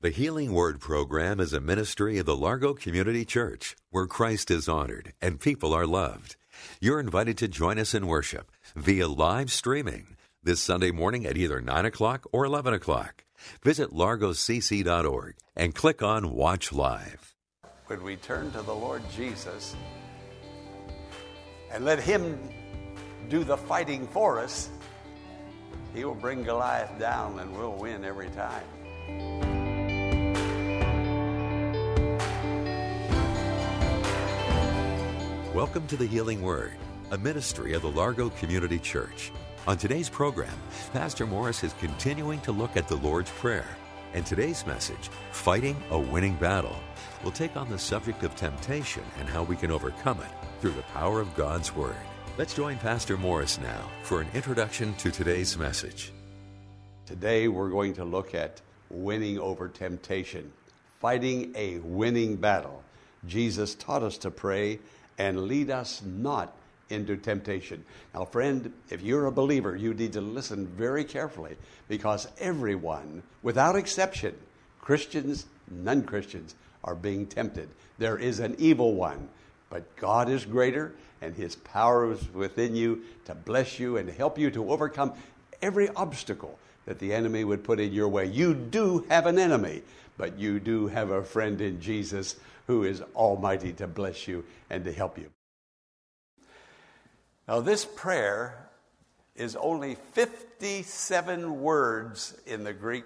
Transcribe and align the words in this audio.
The 0.00 0.10
Healing 0.10 0.52
Word 0.52 0.78
program 0.78 1.40
is 1.40 1.52
a 1.52 1.58
ministry 1.58 2.18
of 2.18 2.26
the 2.26 2.36
Largo 2.36 2.72
Community 2.72 3.24
Church 3.24 3.74
where 3.90 4.06
Christ 4.06 4.48
is 4.48 4.68
honored 4.68 5.12
and 5.20 5.40
people 5.40 5.74
are 5.74 5.88
loved. 5.88 6.36
You're 6.80 7.00
invited 7.00 7.36
to 7.38 7.48
join 7.48 7.80
us 7.80 7.94
in 7.94 8.06
worship 8.06 8.52
via 8.76 9.08
live 9.08 9.50
streaming 9.50 10.16
this 10.40 10.60
Sunday 10.60 10.92
morning 10.92 11.26
at 11.26 11.36
either 11.36 11.60
9 11.60 11.84
o'clock 11.84 12.28
or 12.30 12.44
11 12.44 12.74
o'clock. 12.74 13.24
Visit 13.64 13.90
largocc.org 13.90 15.34
and 15.56 15.74
click 15.74 16.00
on 16.00 16.32
Watch 16.32 16.72
Live. 16.72 17.34
When 17.86 18.04
we 18.04 18.14
turn 18.14 18.52
to 18.52 18.62
the 18.62 18.72
Lord 18.72 19.02
Jesus 19.10 19.74
and 21.72 21.84
let 21.84 21.98
Him 21.98 22.38
do 23.28 23.42
the 23.42 23.56
fighting 23.56 24.06
for 24.06 24.38
us, 24.38 24.70
He 25.92 26.04
will 26.04 26.14
bring 26.14 26.44
Goliath 26.44 26.96
down 27.00 27.40
and 27.40 27.52
we'll 27.58 27.74
win 27.74 28.04
every 28.04 28.30
time. 28.30 29.47
Welcome 35.54 35.86
to 35.86 35.96
the 35.96 36.04
Healing 36.04 36.42
Word, 36.42 36.72
a 37.10 37.16
ministry 37.16 37.72
of 37.72 37.80
the 37.80 37.90
Largo 37.90 38.28
Community 38.28 38.78
Church. 38.78 39.32
On 39.66 39.78
today's 39.78 40.10
program, 40.10 40.52
Pastor 40.92 41.26
Morris 41.26 41.64
is 41.64 41.72
continuing 41.80 42.38
to 42.42 42.52
look 42.52 42.76
at 42.76 42.86
the 42.86 42.96
Lord's 42.96 43.30
Prayer. 43.30 43.66
And 44.12 44.26
today's 44.26 44.66
message, 44.66 45.08
Fighting 45.32 45.82
a 45.90 45.98
Winning 45.98 46.34
Battle, 46.34 46.76
will 47.24 47.30
take 47.30 47.56
on 47.56 47.70
the 47.70 47.78
subject 47.78 48.24
of 48.24 48.36
temptation 48.36 49.02
and 49.18 49.26
how 49.26 49.42
we 49.42 49.56
can 49.56 49.70
overcome 49.70 50.20
it 50.20 50.30
through 50.60 50.72
the 50.72 50.82
power 50.82 51.18
of 51.18 51.34
God's 51.34 51.74
Word. 51.74 51.96
Let's 52.36 52.52
join 52.52 52.76
Pastor 52.76 53.16
Morris 53.16 53.58
now 53.58 53.88
for 54.02 54.20
an 54.20 54.28
introduction 54.34 54.92
to 54.96 55.10
today's 55.10 55.56
message. 55.56 56.12
Today 57.06 57.48
we're 57.48 57.70
going 57.70 57.94
to 57.94 58.04
look 58.04 58.34
at 58.34 58.60
winning 58.90 59.38
over 59.38 59.66
temptation, 59.66 60.52
fighting 61.00 61.54
a 61.56 61.78
winning 61.78 62.36
battle. 62.36 62.82
Jesus 63.26 63.74
taught 63.74 64.02
us 64.02 64.18
to 64.18 64.30
pray 64.30 64.78
and 65.18 65.46
lead 65.46 65.70
us 65.70 66.02
not 66.02 66.56
into 66.90 67.16
temptation. 67.16 67.84
Now, 68.14 68.24
friend, 68.24 68.72
if 68.88 69.02
you're 69.02 69.26
a 69.26 69.32
believer, 69.32 69.76
you 69.76 69.92
need 69.92 70.12
to 70.14 70.20
listen 70.20 70.66
very 70.66 71.04
carefully 71.04 71.56
because 71.88 72.28
everyone, 72.38 73.22
without 73.42 73.76
exception, 73.76 74.34
Christians, 74.80 75.46
non 75.70 76.02
Christians, 76.02 76.54
are 76.84 76.94
being 76.94 77.26
tempted. 77.26 77.68
There 77.98 78.16
is 78.16 78.38
an 78.40 78.56
evil 78.58 78.94
one, 78.94 79.28
but 79.68 79.96
God 79.96 80.30
is 80.30 80.44
greater 80.44 80.94
and 81.20 81.34
his 81.34 81.56
power 81.56 82.12
is 82.12 82.32
within 82.32 82.74
you 82.74 83.02
to 83.26 83.34
bless 83.34 83.78
you 83.78 83.96
and 83.96 84.08
help 84.08 84.38
you 84.38 84.50
to 84.52 84.70
overcome 84.70 85.12
every 85.60 85.88
obstacle 85.90 86.58
that 86.86 86.98
the 86.98 87.12
enemy 87.12 87.44
would 87.44 87.64
put 87.64 87.80
in 87.80 87.92
your 87.92 88.08
way. 88.08 88.24
You 88.24 88.54
do 88.54 89.04
have 89.10 89.26
an 89.26 89.38
enemy, 89.38 89.82
but 90.16 90.38
you 90.38 90.58
do 90.60 90.86
have 90.86 91.10
a 91.10 91.22
friend 91.22 91.60
in 91.60 91.80
Jesus 91.80 92.36
who 92.68 92.84
is 92.84 93.02
almighty 93.16 93.72
to 93.72 93.88
bless 93.88 94.28
you 94.28 94.44
and 94.70 94.84
to 94.84 94.92
help 94.92 95.18
you. 95.18 95.30
Now, 97.48 97.60
this 97.60 97.86
prayer 97.86 98.68
is 99.34 99.56
only 99.56 99.96
57 100.12 101.60
words 101.60 102.36
in 102.46 102.64
the 102.64 102.74
Greek 102.74 103.04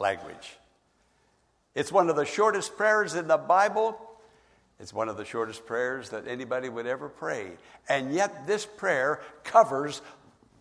language. 0.00 0.56
It's 1.74 1.92
one 1.92 2.08
of 2.08 2.16
the 2.16 2.24
shortest 2.24 2.78
prayers 2.78 3.14
in 3.14 3.28
the 3.28 3.36
Bible. 3.36 4.00
It's 4.80 4.94
one 4.94 5.10
of 5.10 5.18
the 5.18 5.24
shortest 5.24 5.66
prayers 5.66 6.08
that 6.10 6.26
anybody 6.26 6.70
would 6.70 6.86
ever 6.86 7.10
pray. 7.10 7.50
And 7.90 8.14
yet, 8.14 8.46
this 8.46 8.64
prayer 8.64 9.20
covers 9.44 10.00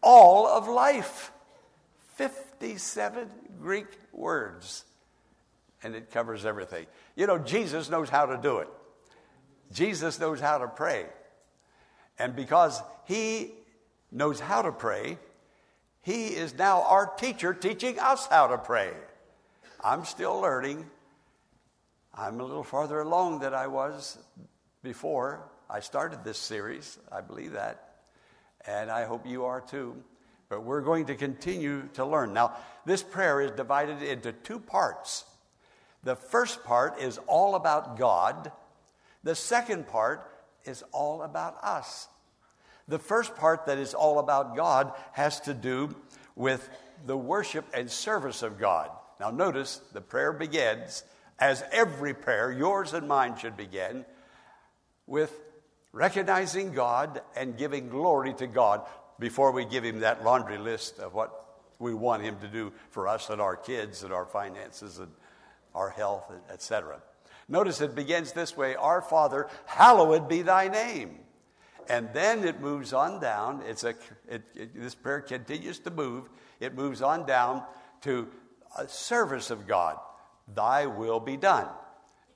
all 0.02 0.48
of 0.48 0.68
life 0.68 1.32
57 2.16 3.30
Greek 3.62 3.88
words. 4.12 4.84
And 5.88 5.96
it 5.96 6.12
covers 6.12 6.46
everything. 6.46 6.86
You 7.16 7.28
know, 7.28 7.38
Jesus 7.38 7.90
knows 7.90 8.10
how 8.10 8.26
to 8.26 8.38
do 8.38 8.58
it, 8.58 8.68
Jesus 9.72 10.20
knows 10.20 10.42
how 10.42 10.58
to 10.58 10.68
pray. 10.68 11.06
And 12.20 12.36
because 12.36 12.82
he 13.06 13.54
knows 14.12 14.42
how 14.42 14.64
to 14.64 14.74
pray, 14.74 15.18
he 16.02 16.28
is 16.28 16.54
now 16.58 16.84
our 16.84 17.06
teacher 17.06 17.54
teaching 17.54 18.00
us 18.00 18.26
how 18.28 18.48
to 18.48 18.58
pray. 18.58 18.92
I'm 19.82 20.04
still 20.04 20.42
learning. 20.42 20.86
I'm 22.14 22.42
a 22.42 22.44
little 22.44 22.66
farther 22.66 23.00
along 23.00 23.40
than 23.40 23.54
I 23.54 23.68
was 23.68 24.18
before 24.84 25.48
I 25.70 25.80
started 25.80 26.26
this 26.26 26.38
series. 26.38 27.00
I 27.10 27.22
believe 27.22 27.54
that. 27.54 28.00
And 28.66 28.92
I 28.92 29.06
hope 29.06 29.26
you 29.26 29.46
are 29.46 29.62
too. 29.62 29.96
But 30.50 30.64
we're 30.64 30.82
going 30.82 31.06
to 31.06 31.16
continue 31.16 31.88
to 31.94 32.06
learn. 32.06 32.34
Now, 32.34 32.58
this 32.86 33.04
prayer 33.04 33.40
is 33.40 33.52
divided 33.52 34.02
into 34.02 34.34
two 34.34 34.60
parts. 34.60 35.24
The 36.08 36.16
first 36.16 36.64
part 36.64 37.02
is 37.02 37.20
all 37.28 37.56
about 37.56 37.98
God, 37.98 38.54
the 39.26 39.36
second 39.36 39.90
part 39.90 40.26
is 40.64 40.82
all 40.94 41.22
about 41.22 41.62
us. 41.62 42.08
The 42.88 42.98
first 42.98 43.36
part 43.36 43.66
that 43.66 43.78
is 43.78 43.94
all 43.94 44.20
about 44.20 44.56
God 44.56 44.94
has 45.12 45.42
to 45.42 45.54
do 45.54 45.94
with 46.34 46.70
the 47.06 47.18
worship 47.18 47.66
and 47.74 47.92
service 47.92 48.42
of 48.42 48.58
God. 48.58 48.90
Now, 49.20 49.32
notice 49.32 49.82
the 49.92 50.00
prayer 50.00 50.32
begins, 50.32 51.04
as 51.40 51.62
every 51.74 52.14
prayer, 52.14 52.54
yours 52.54 52.94
and 52.94 53.06
mine 53.10 53.36
should 53.38 53.58
begin, 53.58 54.06
with 55.08 55.38
recognizing 55.92 56.72
God 56.72 57.20
and 57.36 57.58
giving 57.58 57.90
glory 57.90 58.34
to 58.36 58.48
God 58.48 58.80
before 59.20 59.52
we 59.52 59.66
give 59.66 59.84
Him 59.84 60.00
that 60.00 60.24
laundry 60.24 60.58
list 60.58 61.00
of 61.00 61.14
what 61.14 61.60
we 61.80 61.94
want 61.94 62.24
Him 62.24 62.38
to 62.40 62.48
do 62.48 62.72
for 62.92 63.10
us 63.10 63.30
and 63.30 63.42
our 63.42 63.58
kids 63.58 64.04
and 64.04 64.14
our 64.14 64.26
finances 64.26 65.00
and 65.00 65.12
our 65.78 65.90
health, 65.92 66.32
etc. 66.52 67.02
Notice 67.48 67.80
it 67.82 67.96
begins 67.96 68.34
this 68.34 68.58
way 68.58 68.76
Our 68.76 69.02
Father, 69.02 69.48
hallowed 69.66 70.28
be 70.28 70.42
thy 70.42 70.68
name. 70.68 71.20
And 71.90 72.10
then 72.12 72.44
it 72.44 72.60
moves 72.60 72.92
on 72.92 73.22
down. 73.22 73.62
It's 73.66 73.86
a, 73.86 73.94
it, 74.28 74.44
it, 74.54 74.82
this 74.82 74.96
prayer 74.96 75.22
continues 75.22 75.80
to 75.80 75.92
move. 75.92 76.30
It 76.60 76.76
moves 76.76 77.02
on 77.02 77.26
down 77.26 77.64
to 78.02 78.28
a 78.78 78.88
service 78.90 79.52
of 79.52 79.68
God. 79.68 79.98
Thy 80.54 80.86
will 80.86 81.22
be 81.22 81.38
done 81.38 81.68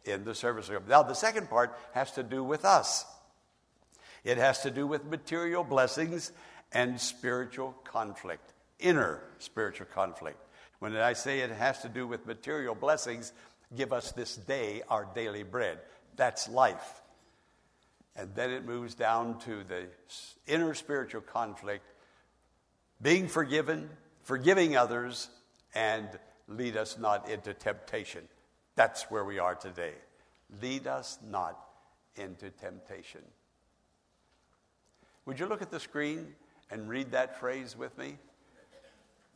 in 0.05 0.23
the 0.23 0.33
service 0.33 0.69
of 0.69 0.75
God. 0.75 0.89
Now, 0.89 1.03
the 1.03 1.15
second 1.15 1.49
part 1.49 1.77
has 1.93 2.13
to 2.13 2.23
do 2.23 2.43
with 2.43 2.63
us. 2.63 3.05
It 4.23 4.37
has 4.37 4.61
to 4.61 4.71
do 4.71 4.87
with 4.87 5.03
material 5.05 5.65
blessings 5.65 6.31
and 6.71 6.99
spiritual 7.01 7.75
conflict, 7.83 8.53
inner 8.79 9.21
spiritual 9.39 9.87
conflict. 9.93 10.37
When 10.81 10.97
I 10.97 11.13
say 11.13 11.41
it 11.41 11.51
has 11.51 11.83
to 11.83 11.89
do 11.89 12.07
with 12.07 12.25
material 12.25 12.73
blessings, 12.73 13.33
give 13.75 13.93
us 13.93 14.13
this 14.13 14.35
day 14.35 14.81
our 14.89 15.07
daily 15.13 15.43
bread. 15.43 15.77
That's 16.15 16.49
life. 16.49 17.03
And 18.15 18.33
then 18.33 18.49
it 18.49 18.65
moves 18.65 18.95
down 18.95 19.37
to 19.41 19.63
the 19.63 19.85
inner 20.47 20.73
spiritual 20.73 21.21
conflict, 21.21 21.85
being 22.99 23.27
forgiven, 23.27 23.91
forgiving 24.23 24.75
others, 24.75 25.29
and 25.75 26.09
lead 26.47 26.75
us 26.75 26.97
not 26.97 27.29
into 27.29 27.53
temptation. 27.53 28.27
That's 28.75 29.03
where 29.11 29.23
we 29.23 29.37
are 29.37 29.53
today. 29.53 29.93
Lead 30.63 30.87
us 30.87 31.19
not 31.29 31.59
into 32.15 32.49
temptation. 32.49 33.21
Would 35.27 35.39
you 35.39 35.45
look 35.45 35.61
at 35.61 35.69
the 35.69 35.79
screen 35.79 36.33
and 36.71 36.89
read 36.89 37.11
that 37.11 37.39
phrase 37.39 37.77
with 37.77 37.95
me? 37.99 38.17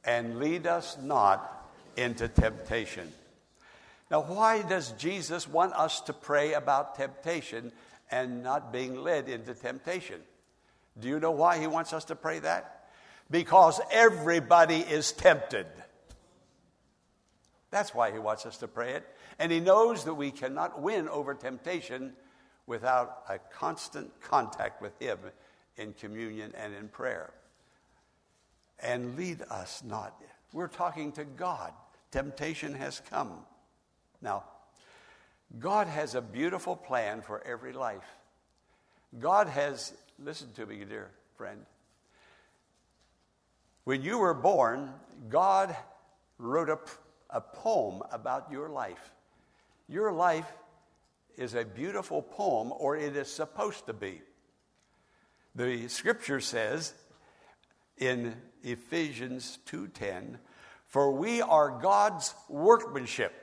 And 0.05 0.39
lead 0.39 0.67
us 0.67 0.97
not 1.01 1.69
into 1.97 2.27
temptation. 2.27 3.11
Now, 4.11 4.21
why 4.21 4.61
does 4.61 4.91
Jesus 4.91 5.47
want 5.47 5.73
us 5.73 6.01
to 6.01 6.13
pray 6.13 6.53
about 6.53 6.95
temptation 6.95 7.71
and 8.11 8.43
not 8.43 8.71
being 8.71 8.95
led 8.95 9.29
into 9.29 9.53
temptation? 9.53 10.21
Do 10.99 11.07
you 11.07 11.19
know 11.19 11.31
why 11.31 11.57
he 11.57 11.67
wants 11.67 11.91
us 11.91 12.05
to 12.05 12.15
pray 12.15 12.39
that? 12.39 12.87
Because 13.31 13.81
everybody 13.91 14.77
is 14.77 15.11
tempted. 15.11 15.65
That's 17.71 17.93
why 17.93 18.11
he 18.11 18.19
wants 18.19 18.45
us 18.45 18.57
to 18.57 18.67
pray 18.67 18.93
it. 18.93 19.05
And 19.39 19.51
he 19.51 19.59
knows 19.59 20.05
that 20.05 20.13
we 20.13 20.31
cannot 20.31 20.81
win 20.81 21.09
over 21.09 21.33
temptation 21.33 22.13
without 22.67 23.23
a 23.27 23.39
constant 23.39 24.11
contact 24.21 24.81
with 24.81 24.97
him 25.01 25.17
in 25.77 25.93
communion 25.93 26.53
and 26.55 26.73
in 26.73 26.87
prayer. 26.87 27.31
And 28.79 29.15
lead 29.15 29.41
us 29.49 29.83
not. 29.85 30.21
We're 30.53 30.67
talking 30.67 31.11
to 31.13 31.25
God. 31.25 31.71
Temptation 32.11 32.73
has 32.73 33.01
come. 33.09 33.31
Now, 34.21 34.43
God 35.59 35.87
has 35.87 36.15
a 36.15 36.21
beautiful 36.21 36.75
plan 36.75 37.21
for 37.21 37.45
every 37.45 37.73
life. 37.73 38.05
God 39.19 39.47
has, 39.47 39.93
listen 40.19 40.51
to 40.53 40.65
me, 40.65 40.83
dear 40.83 41.11
friend. 41.37 41.65
When 43.85 44.01
you 44.01 44.17
were 44.17 44.33
born, 44.33 44.91
God 45.29 45.75
wrote 46.37 46.69
a, 46.69 46.79
a 47.29 47.39
poem 47.39 48.01
about 48.11 48.51
your 48.51 48.69
life. 48.69 49.11
Your 49.87 50.11
life 50.11 50.51
is 51.37 51.53
a 51.53 51.63
beautiful 51.63 52.21
poem, 52.21 52.73
or 52.77 52.97
it 52.97 53.15
is 53.15 53.31
supposed 53.31 53.85
to 53.85 53.93
be. 53.93 54.21
The 55.53 55.87
scripture 55.87 56.41
says 56.41 56.93
in 57.97 58.41
Ephesians 58.63 59.57
2:10, 59.65 60.39
"For 60.87 61.11
we 61.11 61.41
are 61.41 61.69
God's 61.69 62.33
workmanship." 62.47 63.33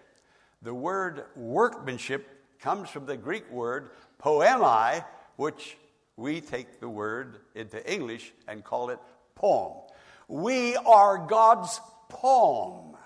The 0.63 0.75
word 0.75 1.27
workmanship 1.35 2.61
comes 2.61 2.89
from 2.91 3.07
the 3.07 3.17
Greek 3.17 3.51
word 3.51 3.91
poiema, 4.19 5.05
which 5.37 5.77
we 6.17 6.41
take 6.41 6.81
the 6.81 6.89
word 6.89 7.41
into 7.55 7.85
English 7.91 8.33
and 8.47 8.65
call 8.65 8.91
it 8.91 9.01
poem. 9.35 9.77
We 10.29 10.77
are 10.77 11.19
God's 11.19 11.81
poem. 12.09 12.97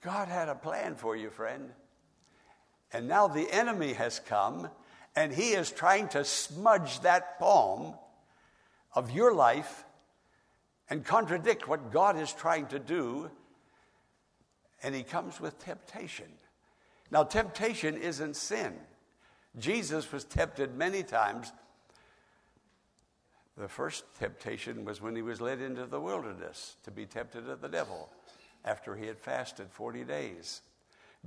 God 0.00 0.28
had 0.28 0.48
a 0.48 0.54
plan 0.54 0.96
for 0.96 1.14
you, 1.14 1.30
friend. 1.30 1.74
And 2.92 3.06
now 3.06 3.28
the 3.28 3.50
enemy 3.52 3.92
has 3.92 4.18
come 4.20 4.70
and 5.14 5.32
he 5.32 5.52
is 5.52 5.70
trying 5.70 6.08
to 6.08 6.24
smudge 6.24 7.00
that 7.00 7.38
poem 7.38 7.94
of 8.94 9.10
your 9.10 9.34
life 9.34 9.84
and 10.88 11.04
contradict 11.04 11.68
what 11.68 11.92
God 11.92 12.18
is 12.18 12.32
trying 12.32 12.66
to 12.66 12.78
do. 12.78 13.30
And 14.82 14.94
he 14.94 15.02
comes 15.02 15.40
with 15.40 15.58
temptation. 15.58 16.26
Now, 17.10 17.24
temptation 17.24 17.96
isn't 17.96 18.36
sin. 18.36 18.74
Jesus 19.58 20.10
was 20.12 20.24
tempted 20.24 20.76
many 20.76 21.02
times. 21.02 21.52
The 23.56 23.68
first 23.68 24.04
temptation 24.18 24.84
was 24.84 25.02
when 25.02 25.16
he 25.16 25.22
was 25.22 25.40
led 25.40 25.60
into 25.60 25.86
the 25.86 26.00
wilderness 26.00 26.76
to 26.84 26.90
be 26.90 27.04
tempted 27.04 27.48
of 27.48 27.60
the 27.60 27.68
devil 27.68 28.08
after 28.64 28.94
he 28.94 29.06
had 29.06 29.18
fasted 29.18 29.66
40 29.70 30.04
days. 30.04 30.62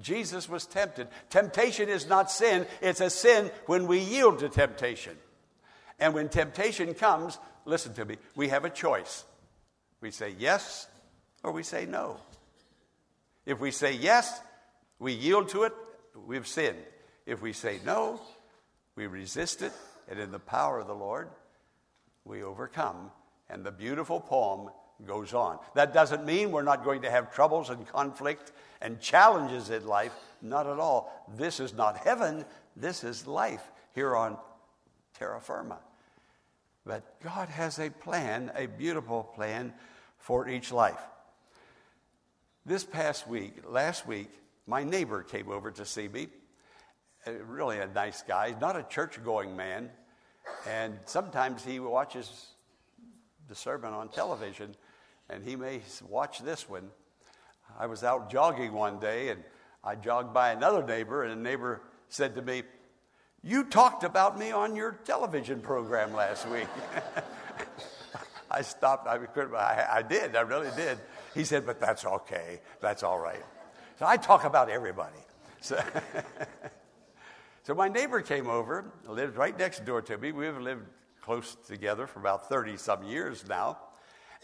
Jesus 0.02 0.50
was 0.50 0.66
tempted. 0.66 1.08
Temptation 1.30 1.90
is 1.90 2.08
not 2.08 2.32
sin, 2.32 2.66
it's 2.82 3.02
a 3.02 3.10
sin 3.10 3.52
when 3.68 3.86
we 3.86 4.00
yield 4.00 4.40
to 4.40 4.50
temptation. 4.50 5.16
And 6.00 6.14
when 6.14 6.30
temptation 6.30 6.94
comes, 6.96 7.38
listen 7.66 7.94
to 7.96 8.06
me, 8.06 8.18
we 8.36 8.50
have 8.50 8.66
a 8.66 8.70
choice. 8.70 9.24
We 10.02 10.12
say 10.12 10.36
yes 10.38 10.88
or 11.44 11.52
we 11.52 11.64
say 11.64 11.86
no. 11.86 12.18
If 13.46 13.60
we 13.60 13.72
say 13.72 13.94
yes, 13.94 14.40
we 15.00 15.14
yield 15.14 15.50
to 15.50 15.64
it, 15.64 15.74
we've 16.26 16.48
sinned. 16.48 16.78
If 17.26 17.42
we 17.42 17.54
say 17.54 17.80
no, 17.86 18.22
we 18.96 19.08
resist 19.08 19.62
it, 19.62 19.74
and 20.10 20.20
in 20.20 20.32
the 20.32 20.40
power 20.40 20.80
of 20.80 20.88
the 20.88 20.96
Lord, 20.96 21.30
we 22.26 22.44
overcome. 22.44 23.12
And 23.50 23.64
the 23.64 23.72
beautiful 23.72 24.20
poem 24.20 24.70
goes 25.06 25.34
on. 25.34 25.60
That 25.76 25.94
doesn't 25.94 26.26
mean 26.26 26.52
we're 26.52 26.64
not 26.64 26.84
going 26.84 27.02
to 27.02 27.12
have 27.12 27.34
troubles 27.34 27.70
and 27.70 27.88
conflict 27.88 28.52
and 28.82 29.00
challenges 29.02 29.70
in 29.70 29.86
life. 29.86 30.14
Not 30.42 30.68
at 30.68 30.80
all. 30.80 31.26
This 31.38 31.60
is 31.60 31.74
not 31.74 31.98
heaven, 31.98 32.46
this 32.76 33.04
is 33.04 33.28
life 33.28 33.64
here 33.94 34.16
on 34.16 34.38
terra 35.18 35.40
firma. 35.40 35.80
But 36.86 37.22
God 37.22 37.50
has 37.50 37.80
a 37.80 37.90
plan, 37.90 38.52
a 38.56 38.66
beautiful 38.66 39.24
plan 39.24 39.74
for 40.18 40.48
each 40.48 40.72
life. 40.72 41.00
This 42.66 42.84
past 42.84 43.28
week, 43.28 43.56
last 43.68 44.08
week, 44.08 44.30
my 44.68 44.84
neighbor 44.84 45.24
came 45.24 45.50
over 45.50 45.72
to 45.72 45.86
see 45.86 46.08
me. 46.08 46.28
Uh, 47.26 47.34
really 47.46 47.80
a 47.80 47.88
nice 47.88 48.22
guy, 48.22 48.56
not 48.60 48.76
a 48.76 48.84
church 48.84 49.24
going 49.24 49.56
man. 49.56 49.90
And 50.68 51.00
sometimes 51.06 51.64
he 51.64 51.80
watches 51.80 52.48
the 53.48 53.56
sermon 53.56 53.94
on 53.94 54.10
television, 54.10 54.76
and 55.30 55.44
he 55.44 55.56
may 55.56 55.82
watch 56.08 56.40
this 56.40 56.70
one. 56.70 56.90
I 57.80 57.88
was 57.88 58.04
out 58.04 58.30
jogging 58.30 58.74
one 58.74 59.00
day 59.00 59.30
and 59.30 59.44
I 59.84 59.96
jogged 59.96 60.34
by 60.34 60.52
another 60.52 60.84
neighbor, 60.84 61.24
and 61.24 61.34
a 61.34 61.36
neighbor 61.36 61.82
said 62.08 62.36
to 62.36 62.42
me, 62.42 62.64
You 63.46 63.66
talked 63.66 64.06
about 64.06 64.40
me 64.40 64.52
on 64.52 64.74
your 64.74 64.94
television 65.04 65.60
program 65.60 66.14
last 66.14 66.48
week. 66.48 66.68
I 68.52 68.62
stopped. 68.62 69.06
I, 69.06 69.18
I, 69.92 70.02
did. 70.02 70.38
I 70.38 70.42
really 70.42 70.70
did. 70.78 70.98
He 71.34 71.44
said, 71.44 71.66
But 71.66 71.80
that's 71.82 72.06
okay. 72.06 72.62
That's 72.80 73.04
all 73.04 73.20
right. 73.20 73.44
So 74.00 74.06
I 74.06 74.16
talk 74.16 74.46
about 74.46 74.70
everybody. 74.70 75.20
So, 75.60 75.84
so 77.64 77.74
my 77.74 77.90
neighbor 77.90 78.22
came 78.22 78.48
over, 78.48 78.86
lived 79.08 79.36
right 79.36 79.58
next 79.58 79.84
door 79.84 80.02
to 80.04 80.18
me. 80.18 80.32
We've 80.32 80.58
lived 80.58 80.86
close 81.22 81.58
together 81.68 82.08
for 82.08 82.20
about 82.20 82.48
30 82.48 82.78
some 82.78 83.04
years 83.04 83.46
now. 83.48 83.78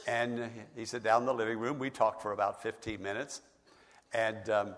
And 0.08 0.50
he 0.76 0.84
sat 0.84 1.04
down 1.04 1.22
in 1.22 1.26
the 1.26 1.34
living 1.34 1.58
room. 1.58 1.80
We 1.80 1.90
talked 1.90 2.22
for 2.22 2.34
about 2.34 2.62
15 2.64 3.02
minutes. 3.02 3.42
And 4.14 4.50
um, 4.50 4.76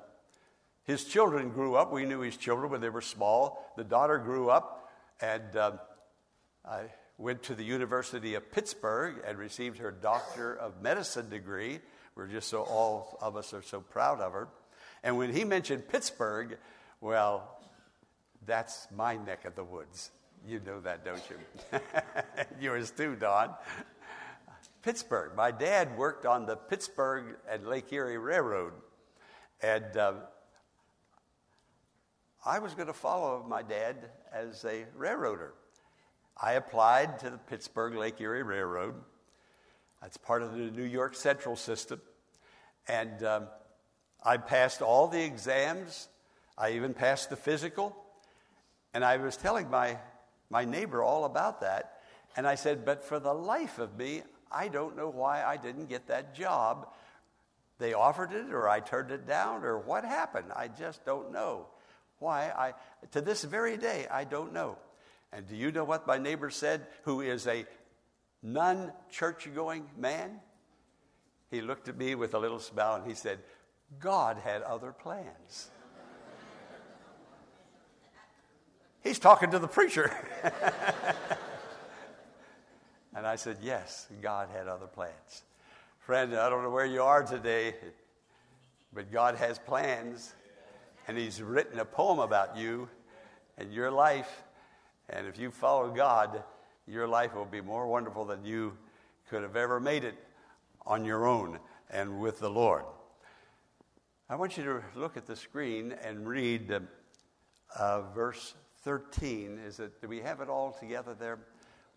his 0.92 1.06
children 1.06 1.50
grew 1.50 1.76
up. 1.76 1.94
We 1.94 2.06
knew 2.06 2.20
his 2.20 2.36
children 2.36 2.70
when 2.70 2.82
they 2.82 2.90
were 2.90 3.02
small. 3.02 3.66
The 3.78 3.84
daughter 3.84 4.18
grew 4.18 4.50
up, 4.50 4.92
and 5.22 5.56
um, 5.56 5.80
I 6.66 6.84
went 7.18 7.44
to 7.44 7.56
the 7.56 7.64
University 7.64 8.34
of 8.34 8.52
Pittsburgh 8.52 9.24
and 9.26 9.38
received 9.38 9.78
her 9.78 9.90
Doctor 9.90 10.54
of 10.54 10.82
Medicine 10.82 11.30
degree. 11.30 11.80
We're 12.16 12.28
just 12.28 12.50
so, 12.50 12.64
all 12.64 13.18
of 13.22 13.38
us 13.38 13.54
are 13.54 13.62
so 13.62 13.80
proud 13.80 14.20
of 14.20 14.34
her. 14.34 14.50
And 15.02 15.18
when 15.18 15.34
he 15.34 15.46
mentioned 15.46 15.88
Pittsburgh, 15.88 16.58
well, 17.00 17.58
that's 18.46 18.88
my 18.94 19.16
neck 19.16 19.46
of 19.46 19.56
the 19.56 19.64
woods. 19.64 20.12
You 20.46 20.60
know 20.66 20.82
that, 20.82 21.06
don't 21.06 21.24
you? 21.30 21.80
Yours 22.60 22.92
too, 22.92 23.16
Don. 23.16 23.52
Pittsburgh. 24.82 25.38
My 25.38 25.52
dad 25.52 25.98
worked 25.98 26.26
on 26.26 26.46
the 26.46 26.58
Pittsburgh 26.58 27.38
and 27.50 27.66
Lake 27.66 27.94
Erie 27.94 28.18
Railroad. 28.18 28.74
And 29.62 29.96
uh, 29.96 30.14
I 32.44 32.58
was 32.58 32.74
going 32.74 32.88
to 32.88 32.94
follow 32.94 33.46
my 33.48 33.62
dad 33.62 33.98
as 34.34 34.66
a 34.66 34.86
railroader. 34.96 35.54
I 36.42 36.54
applied 36.54 37.20
to 37.20 37.30
the 37.30 37.38
Pittsburgh 37.38 37.94
Lake 37.94 38.20
Erie 38.20 38.42
Railroad. 38.42 38.96
That's 40.02 40.18
part 40.18 40.42
of 40.42 40.54
the 40.54 40.72
New 40.72 40.84
York 40.84 41.14
Central 41.14 41.56
system. 41.56 42.02
And 42.88 43.24
um, 43.24 43.48
I 44.24 44.38
passed 44.38 44.82
all 44.82 45.08
the 45.08 45.24
exams. 45.24 46.10
I 46.58 46.72
even 46.72 46.96
passed 46.96 47.30
the 47.30 47.36
physical. 47.36 47.96
And 48.96 49.06
I 49.06 49.18
was 49.18 49.38
telling 49.38 49.70
my, 49.70 50.00
my 50.50 50.66
neighbor 50.66 51.04
all 51.04 51.26
about 51.26 51.62
that. 51.62 52.00
And 52.36 52.48
I 52.48 52.56
said, 52.56 52.86
But 52.86 53.04
for 53.04 53.20
the 53.20 53.34
life 53.34 53.78
of 53.78 53.96
me, 54.00 54.24
I 54.52 54.68
don't 54.68 54.98
know 54.98 55.10
why 55.10 55.44
I 55.44 55.58
didn't 55.58 55.90
get 55.90 56.08
that 56.08 56.34
job. 56.34 56.88
They 57.78 57.94
offered 57.94 58.32
it, 58.32 58.52
or 58.52 58.68
I 58.68 58.80
turned 58.80 59.12
it 59.12 59.28
down, 59.28 59.64
or 59.64 59.78
what 59.78 60.04
happened. 60.04 60.48
I 60.56 60.70
just 60.70 61.06
don't 61.06 61.32
know. 61.32 61.68
Why? 62.22 62.52
I, 62.56 62.74
to 63.12 63.20
this 63.20 63.44
very 63.44 63.76
day, 63.76 64.08
I 64.10 64.24
don't 64.24 64.54
know. 64.54 64.78
And 65.34 65.48
do 65.48 65.56
you 65.56 65.72
know 65.72 65.84
what 65.84 66.08
my 66.08 66.18
neighbor 66.18 66.50
said, 66.50 66.88
who 67.04 67.22
is 67.22 67.48
a 67.48 67.66
non 68.42 68.94
church 69.10 69.50
going 69.54 69.86
man? 69.98 70.40
He 71.50 71.62
looked 71.62 71.90
at 71.90 71.98
me 71.98 72.16
with 72.16 72.34
a 72.34 72.40
little 72.40 72.60
smile 72.60 72.96
and 72.96 73.06
he 73.06 73.16
said, 73.16 73.40
God 74.00 74.38
had 74.38 74.62
other 74.62 74.94
plans. 74.94 75.70
He's 79.04 79.20
talking 79.20 79.52
to 79.52 79.60
the 79.60 79.68
preacher. 79.68 80.16
And 83.14 83.28
I 83.28 83.36
said, 83.36 83.58
Yes, 83.62 84.08
God 84.22 84.50
had 84.54 84.68
other 84.68 84.88
plans. 84.88 85.44
Friend, 86.00 86.36
I 86.36 86.50
don't 86.50 86.64
know 86.64 86.70
where 86.70 86.86
you 86.86 87.04
are 87.04 87.24
today, 87.24 87.76
but 88.94 89.12
God 89.12 89.36
has 89.36 89.60
plans, 89.60 90.34
and 91.12 91.20
He's 91.20 91.42
written 91.42 91.78
a 91.78 91.84
poem 91.84 92.20
about 92.20 92.56
you 92.56 92.88
and 93.58 93.74
your 93.74 93.92
life. 93.92 94.44
And 95.10 95.28
if 95.28 95.38
you 95.38 95.52
follow 95.52 95.90
God, 95.90 96.42
your 96.88 97.06
life 97.06 97.36
will 97.36 97.44
be 97.44 97.60
more 97.60 97.86
wonderful 97.86 98.24
than 98.24 98.46
you 98.46 98.78
could 99.30 99.44
have 99.44 99.58
ever 99.58 99.82
made 99.82 100.06
it 100.06 100.16
on 100.86 101.04
your 101.04 101.28
own 101.28 101.60
and 101.90 102.22
with 102.22 102.40
the 102.40 102.50
Lord. 102.50 102.86
I 104.30 104.38
want 104.38 104.58
you 104.58 104.64
to 104.64 104.82
look 104.96 105.18
at 105.18 105.28
the 105.28 105.36
screen 105.36 105.94
and 106.02 106.26
read 106.26 106.72
uh, 106.72 106.80
uh, 107.78 108.04
verse 108.14 108.54
13. 108.86 109.60
Is 109.68 109.82
it, 109.82 110.02
do 110.02 110.08
we 110.08 110.22
have 110.22 110.40
it 110.40 110.48
all 110.48 110.72
together 110.80 111.14
there? 111.14 111.40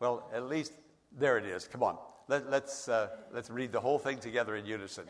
Well, 0.00 0.28
at 0.34 0.48
least 0.48 0.72
there 1.16 1.38
it 1.38 1.44
is. 1.44 1.68
Come 1.68 1.84
on. 1.84 1.98
Let, 2.26 2.42
us 2.42 2.48
let's, 2.50 2.88
uh, 2.88 3.08
let's 3.32 3.48
read 3.48 3.70
the 3.70 3.80
whole 3.80 4.00
thing 4.00 4.18
together 4.18 4.56
in 4.56 4.66
unison. 4.66 5.04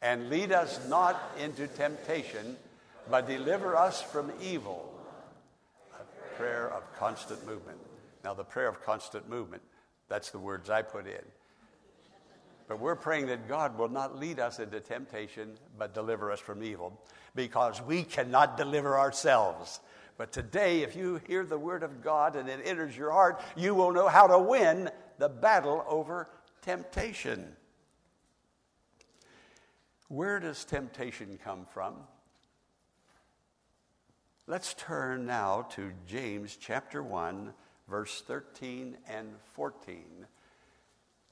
And 0.00 0.30
lead 0.30 0.52
us 0.52 0.80
not 0.88 1.20
into 1.38 1.66
temptation, 1.66 2.56
but 3.10 3.26
deliver 3.26 3.76
us 3.76 4.00
from 4.00 4.32
evil. 4.40 4.88
A 5.94 6.36
prayer 6.36 6.70
of 6.70 6.82
constant 6.98 7.46
movement. 7.46 7.78
Now, 8.24 8.34
the 8.34 8.44
prayer 8.44 8.68
of 8.68 8.82
constant 8.82 9.28
movement, 9.28 9.62
that's 10.08 10.30
the 10.30 10.38
words 10.38 10.70
I 10.70 10.82
put 10.82 11.06
in. 11.06 11.24
But 12.68 12.78
we're 12.78 12.96
praying 12.96 13.26
that 13.26 13.48
God 13.48 13.76
will 13.76 13.88
not 13.88 14.18
lead 14.18 14.38
us 14.38 14.58
into 14.58 14.80
temptation, 14.80 15.58
but 15.78 15.92
deliver 15.92 16.30
us 16.30 16.40
from 16.40 16.62
evil, 16.62 16.98
because 17.34 17.82
we 17.82 18.02
cannot 18.02 18.56
deliver 18.56 18.98
ourselves. 18.98 19.80
But 20.16 20.32
today, 20.32 20.82
if 20.82 20.94
you 20.94 21.20
hear 21.26 21.44
the 21.44 21.58
word 21.58 21.82
of 21.82 22.02
God 22.02 22.36
and 22.36 22.48
it 22.48 22.60
enters 22.64 22.96
your 22.96 23.10
heart, 23.10 23.42
you 23.56 23.74
will 23.74 23.92
know 23.92 24.08
how 24.08 24.26
to 24.26 24.38
win 24.38 24.90
the 25.18 25.28
battle 25.28 25.84
over 25.88 26.28
temptation. 26.60 27.56
Where 30.08 30.38
does 30.38 30.64
temptation 30.64 31.38
come 31.42 31.66
from? 31.72 31.94
Let's 34.48 34.74
turn 34.74 35.24
now 35.24 35.68
to 35.76 35.92
James 36.08 36.58
chapter 36.60 37.00
1, 37.00 37.52
verse 37.88 38.24
13 38.26 38.96
and 39.08 39.28
14. 39.54 40.02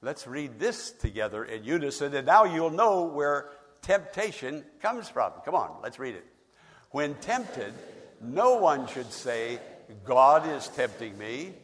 Let's 0.00 0.28
read 0.28 0.60
this 0.60 0.92
together 0.92 1.44
in 1.44 1.64
unison, 1.64 2.14
and 2.14 2.24
now 2.24 2.44
you'll 2.44 2.70
know 2.70 3.02
where 3.02 3.48
temptation 3.82 4.64
comes 4.80 5.08
from. 5.08 5.32
Come 5.44 5.56
on, 5.56 5.72
let's 5.82 5.98
read 5.98 6.14
it. 6.14 6.24
When 6.92 7.16
tempted, 7.16 7.74
no 8.20 8.54
one 8.58 8.86
should 8.86 9.10
say, 9.12 9.58
God 10.04 10.48
is 10.48 10.68
tempting 10.68 11.18
me, 11.18 11.54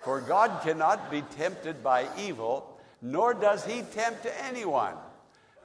for 0.00 0.20
God 0.20 0.60
cannot 0.62 1.10
be 1.10 1.22
tempted 1.22 1.82
by 1.82 2.08
evil, 2.18 2.78
nor 3.00 3.32
does 3.32 3.64
he 3.64 3.80
tempt 3.80 4.26
anyone. 4.42 4.96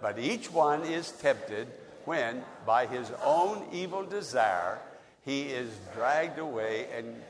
But 0.01 0.17
each 0.17 0.49
one 0.49 0.83
is 0.83 1.11
tempted 1.11 1.67
when, 2.05 2.41
by 2.65 2.85
his 2.85 3.11
own 3.21 3.65
evil 3.73 4.05
desire, 4.05 4.79
he 5.25 5.43
is 5.43 5.69
dragged 5.93 6.39
away 6.39 6.87
and. 6.95 7.21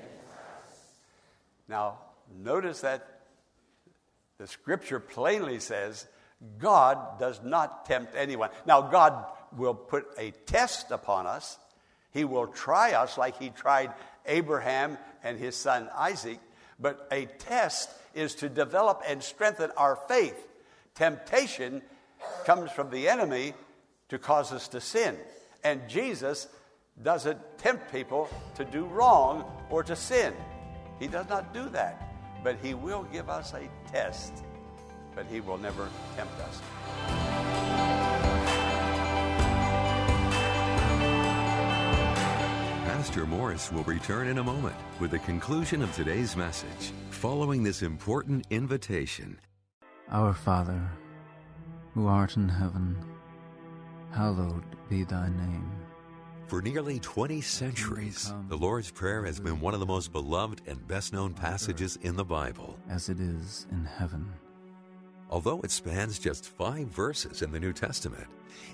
Now, 1.67 1.97
notice 2.43 2.81
that 2.81 3.21
the 4.37 4.47
scripture 4.47 4.99
plainly 4.99 5.59
says 5.59 6.05
God 6.59 7.19
does 7.19 7.41
not 7.43 7.85
tempt 7.85 8.13
anyone. 8.15 8.49
Now, 8.65 8.81
God 8.81 9.25
will 9.55 9.73
put 9.73 10.05
a 10.17 10.31
test 10.45 10.91
upon 10.91 11.25
us. 11.25 11.57
He 12.11 12.23
will 12.23 12.47
try 12.47 12.93
us 12.93 13.17
like 13.17 13.39
he 13.39 13.49
tried 13.49 13.93
Abraham 14.25 14.97
and 15.23 15.39
his 15.39 15.55
son 15.55 15.89
Isaac. 15.95 16.39
But 16.79 17.07
a 17.11 17.25
test 17.25 17.89
is 18.13 18.35
to 18.35 18.49
develop 18.49 19.01
and 19.07 19.23
strengthen 19.23 19.71
our 19.77 19.95
faith. 19.95 20.37
Temptation 20.93 21.81
comes 22.45 22.71
from 22.71 22.89
the 22.89 23.09
enemy 23.09 23.53
to 24.09 24.19
cause 24.19 24.51
us 24.51 24.67
to 24.69 24.81
sin. 24.81 25.17
And 25.63 25.89
Jesus 25.89 26.47
doesn't 27.01 27.39
tempt 27.57 27.91
people 27.91 28.29
to 28.55 28.65
do 28.65 28.85
wrong 28.85 29.45
or 29.69 29.83
to 29.83 29.95
sin. 29.95 30.33
He 30.99 31.07
does 31.07 31.27
not 31.29 31.53
do 31.53 31.69
that 31.69 32.05
but 32.45 32.57
He 32.61 32.75
will 32.75 33.03
give 33.11 33.27
us 33.27 33.55
a 33.55 33.67
test, 33.91 34.45
but 35.15 35.25
He 35.25 35.41
will 35.41 35.57
never 35.57 35.89
tempt 36.15 36.39
us. 36.39 36.61
Pastor 42.85 43.25
Morris 43.25 43.71
will 43.71 43.83
return 43.83 44.27
in 44.27 44.37
a 44.37 44.43
moment 44.43 44.75
with 44.99 45.09
the 45.09 45.19
conclusion 45.19 45.81
of 45.81 45.93
today's 45.95 46.37
message, 46.37 46.93
following 47.09 47.63
this 47.63 47.81
important 47.81 48.45
invitation. 48.51 49.39
Our 50.11 50.33
Father, 50.33 50.87
who 51.95 52.05
art 52.05 52.37
in 52.37 52.47
heaven, 52.47 52.95
hallowed 54.11 54.63
be 54.87 55.03
thy 55.03 55.29
name. 55.29 55.84
For 56.47 56.61
nearly 56.61 56.99
20 56.99 57.41
centuries, 57.41 58.31
the 58.49 58.57
Lord's 58.57 58.91
Prayer 58.91 59.25
has 59.25 59.39
been 59.39 59.59
one 59.59 59.73
of 59.73 59.79
the 59.79 59.85
most 59.87 60.11
beloved 60.11 60.61
and 60.67 60.87
best 60.87 61.11
known 61.11 61.33
passages 61.33 61.97
in 62.03 62.15
the 62.15 62.23
Bible. 62.23 62.77
As 62.87 63.09
it 63.09 63.19
is 63.19 63.65
in 63.71 63.83
heaven. 63.83 64.31
Although 65.31 65.61
it 65.61 65.71
spans 65.71 66.19
just 66.19 66.47
five 66.47 66.85
verses 66.89 67.41
in 67.41 67.51
the 67.51 67.59
New 67.59 67.73
Testament, 67.73 68.27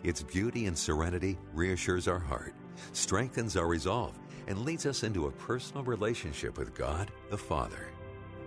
its 0.03 0.21
beauty 0.21 0.65
and 0.65 0.77
serenity 0.77 1.37
reassures 1.53 2.09
our 2.09 2.19
heart, 2.19 2.53
strengthens 2.91 3.55
our 3.55 3.67
resolve, 3.67 4.19
and 4.47 4.65
leads 4.65 4.85
us 4.85 5.03
into 5.03 5.27
a 5.27 5.31
personal 5.31 5.85
relationship 5.85 6.57
with 6.57 6.75
God 6.75 7.09
the 7.29 7.37
Father. 7.37 7.87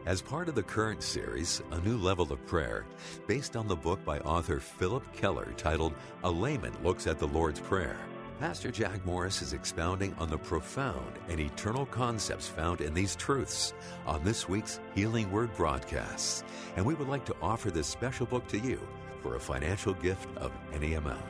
As 0.05 0.21
part 0.21 0.51
of 0.51 0.55
the 0.55 0.63
current 0.63 1.03
series, 1.03 1.63
A 1.71 1.81
New 1.81 1.97
Level 1.97 2.31
of 2.31 2.45
Prayer, 2.47 2.85
based 3.27 3.57
on 3.57 3.69
the 3.69 3.77
book 3.77 4.05
by 4.05 4.19
author 4.21 4.61
Phillip 4.61 5.11
Keller 5.15 5.55
titled 5.57 5.95
A 6.25 6.31
Layman 6.31 6.75
Looks 6.85 7.07
at 7.07 7.19
the 7.19 7.29
Lord's 7.29 7.61
Prayer, 7.61 7.97
Pastor 8.45 8.71
Jack 8.71 9.03
Morris 9.07 9.41
is 9.41 9.55
expounding 9.55 10.13
on 10.19 10.29
the 10.29 10.37
profound 10.37 11.19
and 11.31 11.41
eternal 11.41 11.87
concepts 11.87 12.47
found 12.47 12.83
in 12.83 12.93
these 12.93 13.17
truths 13.17 13.73
on 14.07 14.23
this 14.23 14.47
week's 14.47 14.81
Healing 14.95 15.33
Word 15.33 15.51
broadcasts. 15.57 16.45
And 16.77 16.85
we 16.85 16.93
would 16.93 17.09
like 17.09 17.25
to 17.25 17.37
offer 17.41 17.71
this 17.71 17.87
special 17.87 18.27
book 18.27 18.47
to 18.49 18.59
you 18.59 18.79
for 19.23 19.37
a 19.37 19.41
financial 19.41 19.95
gift 19.95 20.29
of 20.37 20.53
any 20.75 20.93
amount. 20.93 21.25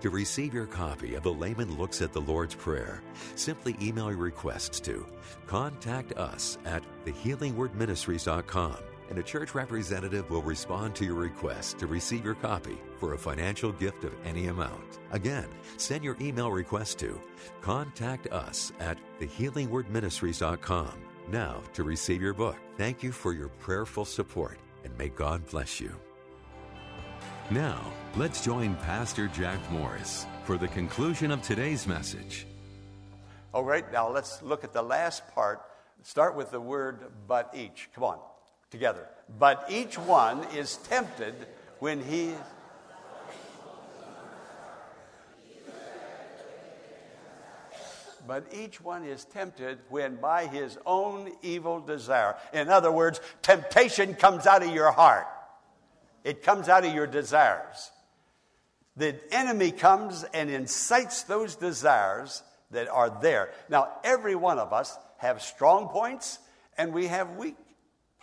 To 0.00 0.08
receive 0.08 0.54
your 0.54 0.64
copy 0.64 1.14
of 1.14 1.24
The 1.24 1.30
Layman 1.30 1.76
Looks 1.76 2.00
at 2.00 2.14
the 2.14 2.22
Lord's 2.22 2.54
Prayer, 2.54 3.02
simply 3.34 3.76
email 3.82 4.10
your 4.10 4.16
requests 4.16 4.80
to 4.80 5.06
contact 5.46 6.14
us 6.14 6.56
at 6.64 6.82
thehealingwordministries.com 7.04 8.78
and 9.10 9.18
a 9.18 9.22
church 9.22 9.54
representative 9.54 10.28
will 10.30 10.42
respond 10.42 10.94
to 10.96 11.04
your 11.04 11.14
request 11.14 11.78
to 11.78 11.86
receive 11.86 12.24
your 12.24 12.34
copy 12.34 12.78
for 12.98 13.14
a 13.14 13.18
financial 13.18 13.72
gift 13.72 14.04
of 14.04 14.14
any 14.24 14.46
amount. 14.46 14.98
Again, 15.12 15.46
send 15.76 16.04
your 16.04 16.16
email 16.20 16.50
request 16.50 16.98
to 17.00 17.20
contact 17.60 18.26
us 18.28 18.72
at 18.80 18.98
thehealingwordministries.com. 19.20 20.92
Now, 21.30 21.62
to 21.72 21.84
receive 21.84 22.20
your 22.20 22.34
book, 22.34 22.56
thank 22.76 23.02
you 23.02 23.12
for 23.12 23.32
your 23.32 23.48
prayerful 23.48 24.04
support 24.04 24.58
and 24.84 24.96
may 24.98 25.08
God 25.08 25.46
bless 25.46 25.80
you. 25.80 25.94
Now, 27.50 27.80
let's 28.16 28.44
join 28.44 28.74
Pastor 28.76 29.28
Jack 29.28 29.58
Morris 29.70 30.26
for 30.44 30.56
the 30.56 30.68
conclusion 30.68 31.30
of 31.30 31.42
today's 31.42 31.86
message. 31.86 32.46
All 33.52 33.64
right, 33.64 33.90
now 33.92 34.10
let's 34.10 34.42
look 34.42 34.64
at 34.64 34.72
the 34.72 34.82
last 34.82 35.26
part. 35.28 35.62
Start 36.02 36.36
with 36.36 36.50
the 36.50 36.60
word 36.60 37.12
but 37.26 37.50
each. 37.54 37.88
Come 37.94 38.04
on 38.04 38.18
together. 38.74 39.06
But 39.38 39.66
each 39.68 39.96
one 39.96 40.44
is 40.56 40.78
tempted 40.78 41.34
when 41.78 42.02
he. 42.02 42.34
But 48.26 48.46
each 48.52 48.80
one 48.80 49.04
is 49.04 49.24
tempted 49.26 49.78
when 49.90 50.16
by 50.16 50.46
his 50.46 50.76
own 50.84 51.30
evil 51.42 51.78
desire. 51.78 52.34
In 52.52 52.68
other 52.68 52.90
words, 52.90 53.20
temptation 53.42 54.14
comes 54.14 54.46
out 54.46 54.64
of 54.64 54.74
your 54.74 54.90
heart, 54.90 55.26
it 56.24 56.42
comes 56.42 56.68
out 56.68 56.84
of 56.84 56.92
your 56.92 57.06
desires. 57.06 57.92
The 58.96 59.16
enemy 59.32 59.70
comes 59.72 60.24
and 60.32 60.50
incites 60.50 61.24
those 61.24 61.56
desires 61.56 62.42
that 62.70 62.88
are 62.88 63.10
there. 63.20 63.50
Now, 63.68 63.88
every 64.04 64.36
one 64.36 64.58
of 64.58 64.72
us 64.72 64.96
have 65.18 65.42
strong 65.42 65.88
points 65.88 66.38
and 66.78 66.92
we 66.92 67.08
have 67.08 67.36
weak 67.36 67.56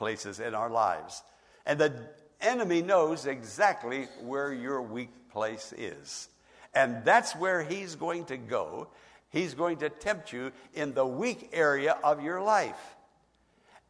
places 0.01 0.39
in 0.39 0.55
our 0.55 0.71
lives. 0.71 1.21
And 1.63 1.77
the 1.77 1.93
enemy 2.41 2.81
knows 2.81 3.27
exactly 3.27 4.07
where 4.23 4.51
your 4.51 4.81
weak 4.81 5.11
place 5.29 5.75
is. 5.77 6.27
And 6.73 7.05
that's 7.05 7.35
where 7.35 7.61
he's 7.61 7.93
going 7.93 8.25
to 8.25 8.37
go. 8.37 8.87
He's 9.29 9.53
going 9.53 9.77
to 9.77 9.89
tempt 9.89 10.33
you 10.33 10.53
in 10.73 10.95
the 10.95 11.05
weak 11.05 11.51
area 11.53 11.97
of 12.03 12.23
your 12.23 12.41
life. 12.41 12.81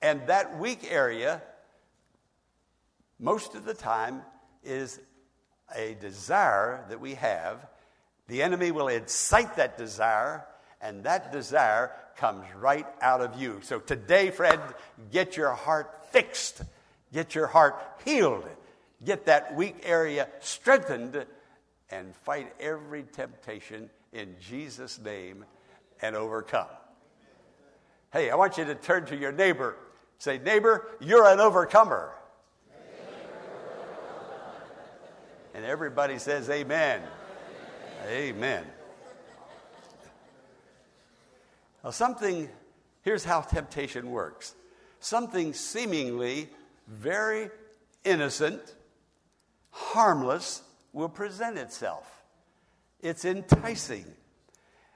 And 0.02 0.28
that 0.28 0.60
weak 0.60 0.86
area, 0.92 1.42
most 3.18 3.56
of 3.56 3.64
the 3.64 3.74
time, 3.74 4.22
is 4.66 5.00
a 5.74 5.96
desire 6.02 6.84
that 6.90 7.00
we 7.00 7.14
have. 7.14 7.66
The 8.28 8.44
enemy 8.44 8.72
will 8.72 8.90
incite 8.90 9.56
that 9.56 9.78
desire, 9.78 10.46
and 10.82 11.06
that 11.06 11.32
desire 11.32 11.94
comes 12.22 12.46
right 12.60 12.86
out 13.02 13.20
of 13.20 13.42
you. 13.42 13.58
So 13.64 13.80
today, 13.80 14.30
friend, 14.30 14.62
get 15.12 15.36
your 15.36 15.54
heart 15.54 16.06
fixed, 16.12 16.62
get 17.12 17.34
your 17.34 17.48
heart 17.48 17.82
healed, 18.06 18.46
get 19.04 19.26
that 19.26 19.56
weak 19.56 19.78
area 19.82 20.30
strengthened, 20.40 21.26
and 21.90 22.16
fight 22.18 22.54
every 22.60 23.04
temptation 23.12 23.90
in 24.14 24.36
Jesus' 24.40 25.00
name 25.00 25.46
and 26.00 26.16
overcome. 26.16 26.68
Hey, 28.14 28.30
I 28.30 28.36
want 28.36 28.60
you 28.60 28.66
to 28.66 28.76
turn 28.76 29.08
to 29.08 29.18
your 29.18 29.32
neighbor. 29.32 29.76
Say, 30.20 30.38
neighbor, 30.38 30.90
you're 31.00 31.26
an 31.26 31.40
overcomer. 31.40 32.12
And 35.56 35.66
everybody 35.66 36.20
says, 36.20 36.52
Amen. 36.52 37.02
Amen. 38.08 38.36
Amen. 38.36 38.66
Now, 41.84 41.90
something, 41.90 42.50
here's 43.02 43.24
how 43.24 43.42
temptation 43.42 44.12
works 44.12 44.56
something 45.00 45.52
seemingly 45.54 46.48
very 46.88 47.50
innocent, 48.04 48.76
harmless, 49.72 50.62
will 50.94 51.10
present 51.10 51.58
itself. 51.58 52.24
It's 53.00 53.26
enticing. 53.26 54.06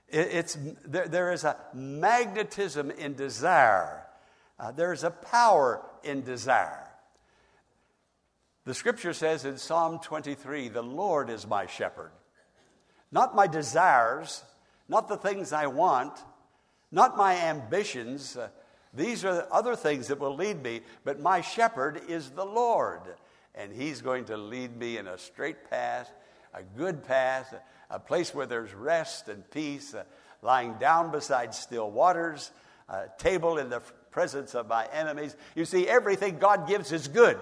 It's, 0.07 0.57
there, 0.85 1.07
there 1.07 1.31
is 1.31 1.43
a 1.43 1.57
magnetism 1.73 2.91
in 2.91 3.15
desire. 3.15 4.05
Uh, 4.59 4.71
there 4.71 4.93
is 4.93 5.03
a 5.03 5.09
power 5.09 5.81
in 6.03 6.21
desire. 6.21 6.87
The 8.65 8.73
scripture 8.73 9.13
says 9.13 9.45
in 9.45 9.57
Psalm 9.57 9.99
23 9.99 10.69
the 10.69 10.83
Lord 10.83 11.29
is 11.29 11.47
my 11.47 11.65
shepherd. 11.65 12.11
Not 13.11 13.35
my 13.35 13.47
desires, 13.47 14.43
not 14.87 15.07
the 15.07 15.17
things 15.17 15.53
I 15.53 15.67
want, 15.67 16.19
not 16.95 17.17
my 17.17 17.35
ambitions. 17.35 18.37
Uh, 18.37 18.47
these 18.93 19.25
are 19.25 19.45
other 19.51 19.75
things 19.75 20.07
that 20.07 20.17
will 20.17 20.33
lead 20.33 20.63
me, 20.63 20.79
but 21.03 21.19
my 21.19 21.41
shepherd 21.41 22.01
is 22.07 22.29
the 22.29 22.45
Lord. 22.45 23.01
And 23.53 23.73
he's 23.73 24.01
going 24.01 24.25
to 24.25 24.37
lead 24.37 24.75
me 24.77 24.97
in 24.97 25.07
a 25.07 25.17
straight 25.17 25.69
path, 25.69 26.09
a 26.53 26.63
good 26.63 27.03
path, 27.03 27.53
a 27.89 27.99
place 27.99 28.33
where 28.33 28.45
there's 28.45 28.73
rest 28.73 29.27
and 29.27 29.49
peace, 29.51 29.93
uh, 29.93 30.05
lying 30.41 30.75
down 30.75 31.11
beside 31.11 31.53
still 31.53 31.91
waters, 31.91 32.51
a 32.87 33.07
table 33.17 33.57
in 33.57 33.69
the 33.69 33.81
presence 34.09 34.55
of 34.55 34.69
my 34.69 34.87
enemies. 34.93 35.35
You 35.53 35.65
see, 35.65 35.89
everything 35.89 36.39
God 36.39 36.65
gives 36.65 36.93
is 36.93 37.09
good. 37.09 37.37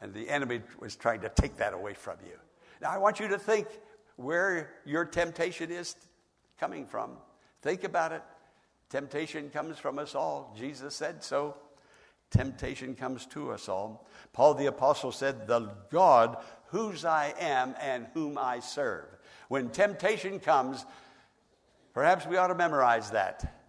And 0.00 0.14
the 0.14 0.30
enemy 0.30 0.62
was 0.80 0.96
trying 0.96 1.20
to 1.20 1.28
take 1.28 1.58
that 1.58 1.74
away 1.74 1.92
from 1.92 2.16
you. 2.24 2.38
Now, 2.80 2.90
I 2.90 2.96
want 2.96 3.20
you 3.20 3.28
to 3.28 3.38
think 3.38 3.68
where 4.16 4.70
your 4.86 5.04
temptation 5.04 5.70
is 5.70 5.94
coming 6.58 6.86
from. 6.86 7.10
Think 7.64 7.82
about 7.82 8.12
it. 8.12 8.20
Temptation 8.90 9.48
comes 9.48 9.78
from 9.78 9.98
us 9.98 10.14
all. 10.14 10.54
Jesus 10.54 10.94
said 10.94 11.24
so. 11.24 11.56
Temptation 12.30 12.94
comes 12.94 13.24
to 13.28 13.52
us 13.52 13.70
all. 13.70 14.06
Paul 14.34 14.52
the 14.52 14.66
Apostle 14.66 15.12
said, 15.12 15.46
The 15.46 15.70
God 15.90 16.36
whose 16.66 17.06
I 17.06 17.32
am 17.40 17.74
and 17.80 18.06
whom 18.12 18.36
I 18.36 18.60
serve. 18.60 19.06
When 19.48 19.70
temptation 19.70 20.40
comes, 20.40 20.84
perhaps 21.94 22.26
we 22.26 22.36
ought 22.36 22.48
to 22.48 22.54
memorize 22.54 23.12
that. 23.12 23.64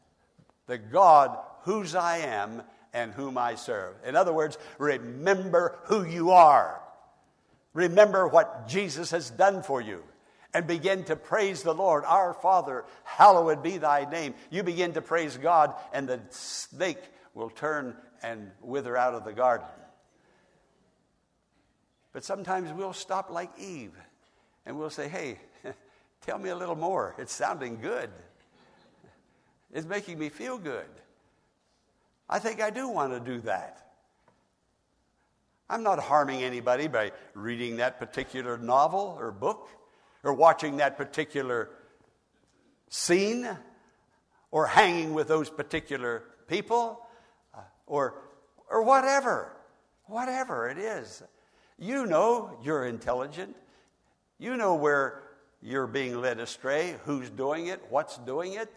The 0.67 0.77
God 0.77 1.37
whose 1.61 1.95
I 1.95 2.17
am 2.17 2.63
and 2.93 3.13
whom 3.13 3.37
I 3.37 3.55
serve. 3.55 3.95
In 4.05 4.17
other 4.17 4.33
words, 4.33 4.57
remember 4.77 5.79
who 5.85 6.03
you 6.03 6.31
are. 6.31 6.81
Remember 7.73 8.27
what 8.27 8.67
Jesus 8.67 9.11
has 9.11 9.29
done 9.29 9.63
for 9.63 9.79
you. 9.79 10.03
And 10.55 10.65
begin 10.67 11.03
to 11.05 11.17
praise 11.17 11.63
the 11.63 11.73
Lord. 11.73 12.05
Our 12.05 12.33
Father, 12.33 12.85
hallowed 13.03 13.61
be 13.61 13.77
thy 13.77 14.09
name. 14.09 14.35
You 14.49 14.63
begin 14.63 14.93
to 14.93 15.01
praise 15.01 15.35
God, 15.35 15.75
and 15.91 16.07
the 16.07 16.21
snake 16.29 17.01
will 17.33 17.49
turn 17.49 17.93
and 18.23 18.51
wither 18.61 18.95
out 18.95 19.15
of 19.15 19.25
the 19.25 19.33
garden. 19.33 19.67
But 22.13 22.23
sometimes 22.23 22.71
we'll 22.71 22.93
stop 22.93 23.29
like 23.29 23.51
Eve 23.59 23.91
and 24.65 24.79
we'll 24.79 24.89
say, 24.89 25.09
hey, 25.09 25.39
tell 26.21 26.39
me 26.39 26.49
a 26.49 26.55
little 26.55 26.77
more. 26.77 27.13
It's 27.17 27.33
sounding 27.33 27.81
good, 27.81 28.09
it's 29.73 29.85
making 29.85 30.17
me 30.17 30.29
feel 30.29 30.57
good. 30.57 30.87
I 32.29 32.39
think 32.39 32.61
I 32.61 32.69
do 32.69 32.87
want 32.87 33.11
to 33.11 33.19
do 33.19 33.41
that. 33.41 33.81
I'm 35.69 35.83
not 35.83 35.99
harming 35.99 36.43
anybody 36.43 36.87
by 36.87 37.11
reading 37.33 37.75
that 37.77 37.99
particular 37.99 38.57
novel 38.57 39.17
or 39.19 39.33
book 39.33 39.67
or 40.25 40.33
watching 40.33 40.77
that 40.77 40.97
particular 40.97 41.69
scene 42.89 43.47
or 44.51 44.65
hanging 44.65 45.13
with 45.13 45.27
those 45.27 45.49
particular 45.49 46.23
people 46.47 46.99
uh, 47.53 47.59
or, 47.85 48.15
or 48.69 48.83
whatever. 48.83 49.55
Whatever 50.07 50.69
it 50.69 50.77
is. 50.77 51.23
You 51.77 52.05
know 52.05 52.57
you're 52.63 52.85
intelligent. 52.85 53.55
You 54.39 54.57
know 54.57 54.75
where 54.75 55.23
you're 55.61 55.87
being 55.87 56.19
led 56.19 56.39
astray, 56.39 56.95
who's 57.05 57.29
doing 57.29 57.67
it, 57.67 57.81
what's 57.89 58.17
doing 58.19 58.53
it. 58.53 58.71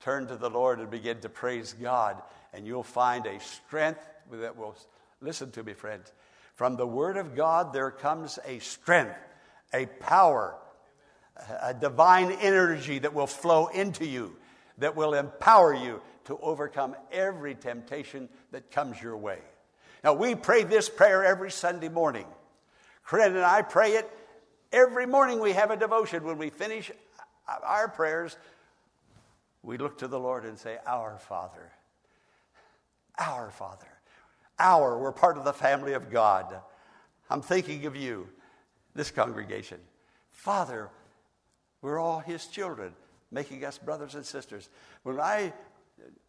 Turn 0.00 0.26
to 0.26 0.36
the 0.36 0.50
Lord 0.50 0.78
and 0.78 0.90
begin 0.90 1.20
to 1.20 1.28
praise 1.28 1.74
God, 1.74 2.22
and 2.52 2.66
you'll 2.66 2.82
find 2.82 3.26
a 3.26 3.40
strength 3.40 4.06
that 4.30 4.56
will, 4.56 4.76
listen 5.20 5.50
to 5.52 5.62
me, 5.62 5.72
friends. 5.72 6.12
From 6.54 6.76
the 6.76 6.86
Word 6.86 7.16
of 7.16 7.34
God, 7.34 7.72
there 7.72 7.90
comes 7.90 8.38
a 8.46 8.58
strength, 8.58 9.16
a 9.72 9.86
power, 9.86 10.56
a 11.62 11.74
divine 11.74 12.32
energy 12.32 12.98
that 13.00 13.14
will 13.14 13.26
flow 13.26 13.66
into 13.68 14.04
you, 14.04 14.36
that 14.78 14.96
will 14.96 15.14
empower 15.14 15.74
you 15.74 16.00
to 16.24 16.38
overcome 16.38 16.94
every 17.12 17.54
temptation 17.54 18.28
that 18.50 18.70
comes 18.70 19.00
your 19.00 19.16
way. 19.16 19.38
Now, 20.02 20.14
we 20.14 20.34
pray 20.34 20.64
this 20.64 20.88
prayer 20.88 21.24
every 21.24 21.50
Sunday 21.50 21.88
morning. 21.88 22.26
Corinne 23.04 23.36
and 23.36 23.44
I 23.44 23.62
pray 23.62 23.92
it 23.92 24.10
every 24.72 25.06
morning. 25.06 25.40
We 25.40 25.52
have 25.52 25.70
a 25.70 25.76
devotion. 25.76 26.24
When 26.24 26.38
we 26.38 26.50
finish 26.50 26.90
our 27.46 27.88
prayers, 27.88 28.36
we 29.62 29.78
look 29.78 29.98
to 29.98 30.08
the 30.08 30.18
Lord 30.18 30.44
and 30.44 30.58
say, 30.58 30.78
Our 30.86 31.18
Father. 31.18 31.72
Our 33.18 33.50
Father. 33.50 33.86
Our, 34.58 34.98
we're 34.98 35.12
part 35.12 35.38
of 35.38 35.44
the 35.44 35.52
family 35.52 35.92
of 35.92 36.10
God. 36.10 36.60
I'm 37.28 37.42
thinking 37.42 37.86
of 37.86 37.96
you, 37.96 38.28
this 38.96 39.10
congregation. 39.10 39.78
Father, 40.30 40.90
we're 41.82 41.98
all 41.98 42.20
His 42.20 42.46
children, 42.46 42.92
making 43.30 43.64
us 43.64 43.78
brothers 43.78 44.14
and 44.14 44.24
sisters. 44.24 44.68
When 45.02 45.20
I 45.20 45.52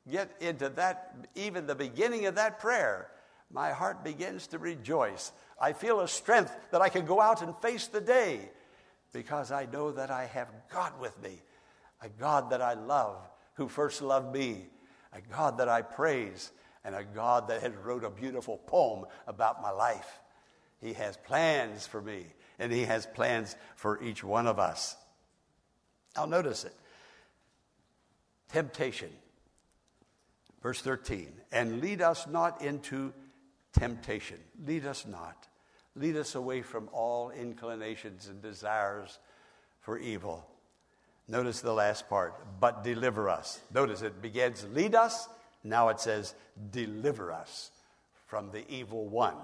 get 0.10 0.32
into 0.40 0.70
that, 0.70 1.16
even 1.36 1.68
the 1.68 1.76
beginning 1.76 2.26
of 2.26 2.36
that 2.36 2.60
prayer, 2.60 3.10
my 3.52 3.72
heart 3.72 4.04
begins 4.04 4.48
to 4.48 4.60
rejoice. 4.60 5.32
I 5.60 5.74
feel 5.74 6.02
a 6.02 6.08
strength 6.08 6.56
that 6.72 6.82
I 6.82 6.90
can 6.90 7.06
go 7.06 7.22
out 7.22 7.42
and 7.42 7.56
face 7.58 7.88
the 7.88 8.02
day 8.02 8.52
because 9.14 9.52
I 9.52 9.66
know 9.66 9.92
that 9.92 10.12
I 10.12 10.26
have 10.26 10.50
God 10.70 11.00
with 11.00 11.22
me 11.24 11.42
a 12.02 12.10
God 12.10 12.52
that 12.52 12.62
I 12.62 12.74
love, 12.74 13.18
who 13.56 13.68
first 13.68 14.02
loved 14.02 14.34
me, 14.34 14.66
a 15.14 15.22
God 15.22 15.58
that 15.58 15.70
I 15.70 15.82
praise, 15.82 16.52
and 16.84 16.96
a 16.96 17.04
God 17.04 17.48
that 17.48 17.62
has 17.62 17.74
wrote 17.84 18.04
a 18.04 18.10
beautiful 18.10 18.58
poem 18.58 19.06
about 19.26 19.62
my 19.62 19.72
life. 19.72 20.20
He 20.82 20.94
has 20.94 21.18
plans 21.18 21.88
for 21.88 22.02
me, 22.02 22.28
and 22.60 22.72
He 22.72 22.86
has 22.86 23.06
plans 23.06 23.56
for 23.76 24.02
each 24.04 24.24
one 24.24 24.48
of 24.48 24.60
us. 24.60 24.96
I'll 26.16 26.28
notice 26.28 26.64
it. 26.66 26.74
Temptation. 28.52 29.10
Verse 30.62 30.82
13, 30.82 31.32
and 31.52 31.82
lead 31.82 32.02
us 32.02 32.28
not 32.28 32.62
into 32.62 33.14
temptation. 33.74 34.38
Lead 34.66 34.86
us 34.86 35.06
not. 35.06 35.48
Lead 35.96 36.18
us 36.18 36.36
away 36.36 36.62
from 36.62 36.90
all 36.92 37.30
inclinations 37.30 38.28
and 38.28 38.42
desires 38.42 39.20
for 39.82 39.98
evil. 39.98 40.46
Notice 41.28 41.62
the 41.62 41.74
last 41.74 42.10
part, 42.10 42.60
but 42.60 42.84
deliver 42.84 43.30
us. 43.30 43.62
Notice 43.74 44.02
it 44.02 44.22
begins, 44.22 44.66
lead 44.74 44.96
us. 44.96 45.28
Now 45.64 45.90
it 45.90 46.00
says, 46.00 46.34
deliver 46.72 47.32
us 47.32 47.72
from 48.26 48.52
the 48.52 48.70
evil 48.70 49.08
one. 49.08 49.36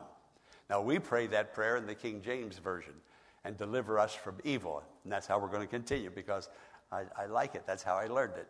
Now 0.73 0.81
we 0.81 0.97
pray 0.97 1.27
that 1.27 1.53
prayer 1.53 1.77
in 1.77 1.85
the 1.85 1.93
King 1.93 2.23
James 2.25 2.57
Version 2.57 2.95
and 3.43 3.55
deliver 3.55 3.99
us 3.99 4.15
from 4.15 4.37
evil. 4.43 4.81
And 5.03 5.13
that's 5.13 5.27
how 5.27 5.37
we're 5.37 5.49
going 5.49 5.61
to 5.61 5.67
continue 5.67 6.09
because 6.09 6.49
I, 6.91 7.03
I 7.15 7.27
like 7.27 7.53
it. 7.53 7.61
That's 7.67 7.83
how 7.83 7.93
I 7.93 8.07
learned 8.07 8.37
it. 8.37 8.47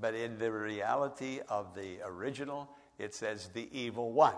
But 0.00 0.14
in 0.14 0.38
the 0.38 0.50
reality 0.50 1.40
of 1.46 1.74
the 1.74 1.98
original, 2.06 2.70
it 2.98 3.14
says 3.14 3.50
the 3.52 3.68
evil 3.70 4.12
one. 4.12 4.32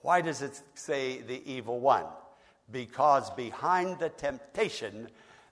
Why 0.00 0.22
does 0.22 0.42
it 0.42 0.60
say 0.74 1.20
the 1.20 1.40
evil 1.48 1.78
one? 1.78 2.06
Because 2.72 3.30
behind 3.30 4.00
the 4.00 4.08
temptation, 4.08 5.06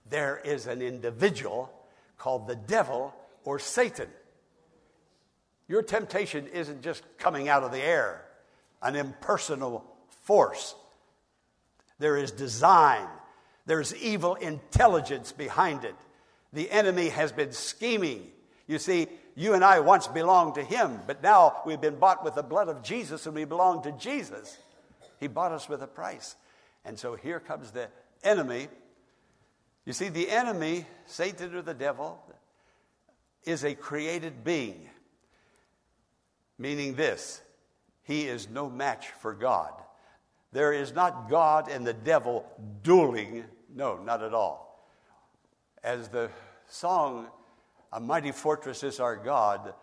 there 0.09 0.41
is 0.43 0.67
an 0.67 0.81
individual 0.81 1.71
called 2.17 2.45
the 2.45 2.57
devil 2.57 3.15
or 3.45 3.57
Satan. 3.57 4.09
Your 5.69 5.81
temptation 5.81 6.47
isn't 6.47 6.81
just 6.81 7.03
coming 7.17 7.47
out 7.47 7.63
of 7.63 7.71
the 7.71 7.81
air, 7.81 8.25
an 8.81 8.97
impersonal 8.97 9.85
force. 10.23 10.75
There 12.01 12.17
is 12.17 12.31
design, 12.31 13.07
there's 13.65 13.95
evil 13.95 14.35
intelligence 14.35 15.31
behind 15.31 15.85
it. 15.85 15.95
The 16.51 16.69
enemy 16.69 17.07
has 17.07 17.31
been 17.31 17.53
scheming. 17.53 18.27
You 18.67 18.77
see, 18.77 19.07
you 19.35 19.53
and 19.53 19.63
I 19.63 19.79
once 19.79 20.07
belonged 20.07 20.55
to 20.55 20.63
him, 20.63 20.99
but 21.07 21.23
now 21.23 21.61
we've 21.65 21.79
been 21.79 21.95
bought 21.95 22.25
with 22.25 22.35
the 22.35 22.43
blood 22.43 22.67
of 22.67 22.83
Jesus 22.83 23.25
and 23.25 23.33
we 23.33 23.45
belong 23.45 23.83
to 23.83 23.93
Jesus. 23.93 24.57
He 25.21 25.27
bought 25.27 25.53
us 25.53 25.69
with 25.69 25.81
a 25.81 25.87
price. 25.87 26.35
And 26.83 26.99
so 26.99 27.15
here 27.15 27.39
comes 27.39 27.71
the 27.71 27.87
enemy 28.21 28.67
you 29.85 29.93
see, 29.93 30.09
the 30.09 30.29
enemy, 30.29 30.85
Satan 31.07 31.55
or 31.55 31.61
the 31.61 31.73
devil, 31.73 32.21
is 33.43 33.63
a 33.63 33.73
created 33.73 34.43
being, 34.43 34.87
meaning 36.57 36.95
this 36.95 37.41
he 38.03 38.27
is 38.27 38.49
no 38.49 38.69
match 38.69 39.07
for 39.07 39.33
God. 39.33 39.73
There 40.51 40.73
is 40.73 40.93
not 40.93 41.29
God 41.29 41.69
and 41.69 41.87
the 41.87 41.93
devil 41.93 42.45
dueling. 42.83 43.45
No, 43.73 43.97
not 43.97 44.21
at 44.21 44.33
all. 44.33 44.85
As 45.83 46.09
the 46.09 46.29
song, 46.67 47.27
A 47.93 47.99
Mighty 47.99 48.31
Fortress 48.31 48.83
is 48.83 48.99
Our 48.99 49.15
God, 49.15 49.73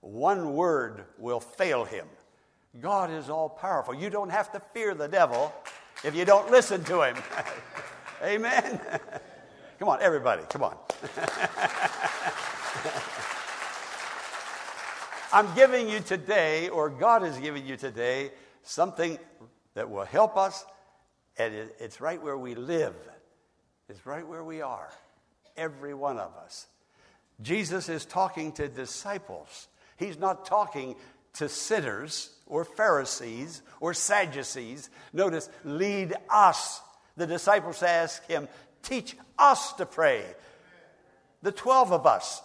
one 0.00 0.54
word 0.54 1.04
will 1.18 1.40
fail 1.40 1.84
him. 1.84 2.06
God 2.80 3.10
is 3.10 3.30
all 3.30 3.48
powerful. 3.48 3.94
You 3.94 4.10
don't 4.10 4.30
have 4.30 4.52
to 4.52 4.60
fear 4.74 4.94
the 4.94 5.08
devil 5.08 5.54
if 6.04 6.14
you 6.14 6.24
don't 6.24 6.50
listen 6.50 6.84
to 6.84 7.02
him. 7.02 7.16
Amen. 8.22 8.80
Come 9.78 9.88
on, 9.90 10.00
everybody, 10.00 10.42
come 10.48 10.62
on. 10.62 10.74
I'm 15.34 15.54
giving 15.54 15.86
you 15.86 16.00
today, 16.00 16.70
or 16.70 16.88
God 16.88 17.24
is 17.24 17.36
giving 17.36 17.66
you 17.66 17.76
today, 17.76 18.30
something 18.62 19.18
that 19.76 19.90
will 19.90 20.04
help 20.04 20.36
us 20.36 20.64
And 21.38 21.54
it, 21.54 21.76
it's 21.78 22.00
right 22.00 22.20
where 22.20 22.36
we 22.36 22.54
live, 22.54 22.96
it's 23.88 24.04
right 24.06 24.26
where 24.26 24.42
we 24.42 24.62
are, 24.62 24.88
every 25.56 25.94
one 25.94 26.18
of 26.18 26.34
us. 26.44 26.66
Jesus 27.42 27.90
is 27.90 28.06
talking 28.06 28.52
to 28.52 28.68
disciples, 28.68 29.68
He's 29.96 30.18
not 30.18 30.46
talking 30.46 30.96
to 31.34 31.48
sinners 31.48 32.30
or 32.46 32.64
Pharisees 32.64 33.62
or 33.78 33.92
Sadducees. 33.92 34.88
Notice, 35.12 35.50
lead 35.64 36.14
us. 36.30 36.80
The 37.16 37.26
disciples 37.26 37.82
ask 37.82 38.26
him, 38.26 38.48
teach 38.82 39.16
us 39.38 39.74
to 39.74 39.84
pray. 39.86 40.22
The 41.42 41.52
12 41.52 41.92
of 41.92 42.06
us, 42.06 42.42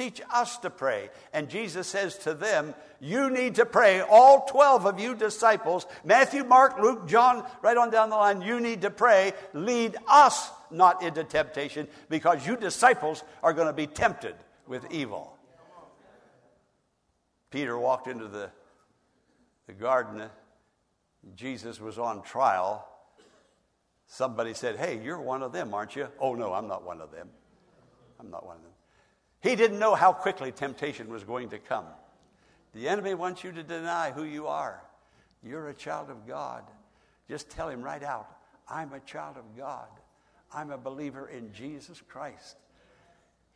teach 0.00 0.22
us 0.32 0.56
to 0.58 0.70
pray. 0.70 1.10
And 1.32 1.50
Jesus 1.50 1.86
says 1.86 2.16
to 2.18 2.32
them, 2.32 2.74
You 3.00 3.28
need 3.28 3.56
to 3.56 3.66
pray, 3.66 4.00
all 4.00 4.46
12 4.46 4.86
of 4.86 4.98
you 4.98 5.14
disciples, 5.14 5.86
Matthew, 6.04 6.42
Mark, 6.44 6.78
Luke, 6.80 7.06
John, 7.06 7.44
right 7.60 7.76
on 7.76 7.90
down 7.90 8.08
the 8.08 8.16
line, 8.16 8.40
you 8.40 8.60
need 8.60 8.82
to 8.82 8.90
pray. 8.90 9.32
Lead 9.52 9.96
us 10.08 10.50
not 10.70 11.02
into 11.02 11.22
temptation 11.24 11.86
because 12.08 12.46
you 12.46 12.56
disciples 12.56 13.22
are 13.42 13.52
going 13.52 13.66
to 13.66 13.74
be 13.74 13.86
tempted 13.86 14.34
with 14.66 14.90
evil. 14.90 15.36
Peter 17.50 17.76
walked 17.76 18.06
into 18.06 18.28
the, 18.28 18.50
the 19.66 19.72
garden. 19.72 20.22
Jesus 21.34 21.80
was 21.80 21.98
on 21.98 22.22
trial. 22.22 22.86
Somebody 24.06 24.54
said, 24.54 24.76
Hey, 24.76 25.00
you're 25.02 25.20
one 25.20 25.42
of 25.42 25.52
them, 25.52 25.74
aren't 25.74 25.94
you? 25.94 26.08
Oh, 26.18 26.34
no, 26.34 26.54
I'm 26.54 26.68
not 26.68 26.84
one 26.84 27.00
of 27.00 27.12
them. 27.12 27.28
I'm 28.18 28.30
not 28.30 28.46
one 28.46 28.56
of 28.56 28.62
them. 28.62 28.72
He 29.40 29.56
didn't 29.56 29.78
know 29.78 29.94
how 29.94 30.12
quickly 30.12 30.52
temptation 30.52 31.08
was 31.08 31.24
going 31.24 31.50
to 31.50 31.58
come. 31.58 31.86
The 32.74 32.88
enemy 32.88 33.14
wants 33.14 33.42
you 33.42 33.52
to 33.52 33.62
deny 33.62 34.10
who 34.10 34.24
you 34.24 34.46
are. 34.46 34.82
You're 35.42 35.68
a 35.68 35.74
child 35.74 36.10
of 36.10 36.26
God. 36.26 36.62
Just 37.28 37.50
tell 37.50 37.68
him 37.68 37.82
right 37.82 38.02
out 38.02 38.28
I'm 38.68 38.92
a 38.92 39.00
child 39.00 39.36
of 39.36 39.56
God. 39.56 39.88
I'm 40.52 40.70
a 40.70 40.78
believer 40.78 41.28
in 41.28 41.52
Jesus 41.52 42.00
Christ. 42.08 42.56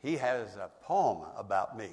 He 0.03 0.17
has 0.17 0.57
a 0.57 0.71
poem 0.83 1.27
about 1.37 1.79
me. 1.79 1.89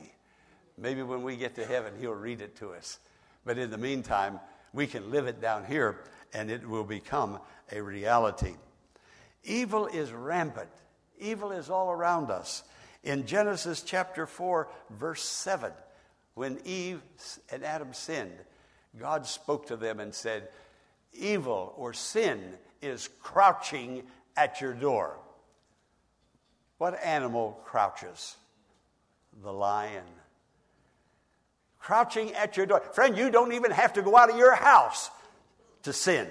Maybe 0.78 1.04
when 1.04 1.24
we 1.24 1.38
get 1.38 1.56
to 1.56 1.66
heaven, 1.66 1.94
he'll 2.00 2.14
read 2.14 2.42
it 2.42 2.56
to 2.58 2.72
us. 2.72 3.00
But 3.46 3.58
in 3.58 3.70
the 3.70 3.78
meantime, 3.78 4.40
we 4.74 4.88
can 4.88 5.12
live 5.12 5.28
it 5.28 5.42
down 5.42 5.66
here 5.66 6.00
and 6.34 6.50
it 6.50 6.68
will 6.68 6.84
become 6.84 7.40
a 7.72 7.82
reality. 7.82 8.56
Evil 9.44 9.88
is 9.88 10.12
rampant, 10.12 10.70
evil 11.20 11.52
is 11.52 11.70
all 11.70 11.92
around 11.92 12.32
us. 12.32 12.64
In 13.04 13.26
Genesis 13.26 13.82
chapter 13.82 14.26
4, 14.26 14.68
verse 14.92 15.24
7, 15.24 15.72
when 16.36 16.60
Eve 16.66 17.02
and 17.52 17.64
Adam 17.64 17.94
sinned, 17.94 18.38
God 19.00 19.26
spoke 19.26 19.68
to 19.68 19.76
them 19.76 20.00
and 20.00 20.14
said, 20.14 20.50
Evil 21.14 21.74
or 21.78 21.94
sin 21.94 22.40
is 22.82 23.10
crouching 23.22 24.04
at 24.38 24.62
your 24.62 24.74
door. 24.74 25.18
What 26.78 27.02
animal 27.04 27.60
crouches? 27.66 28.38
The 29.44 29.52
lion 29.52 30.04
crouching 31.82 32.34
at 32.34 32.56
your 32.56 32.66
door. 32.66 32.82
Friend, 32.94 33.18
you 33.18 33.30
don't 33.30 33.54
even 33.54 33.72
have 33.72 33.94
to 33.94 34.02
go 34.02 34.16
out 34.16 34.30
of 34.30 34.38
your 34.38 34.56
house 34.56 35.10
to 35.84 35.92
sin. 35.92 36.28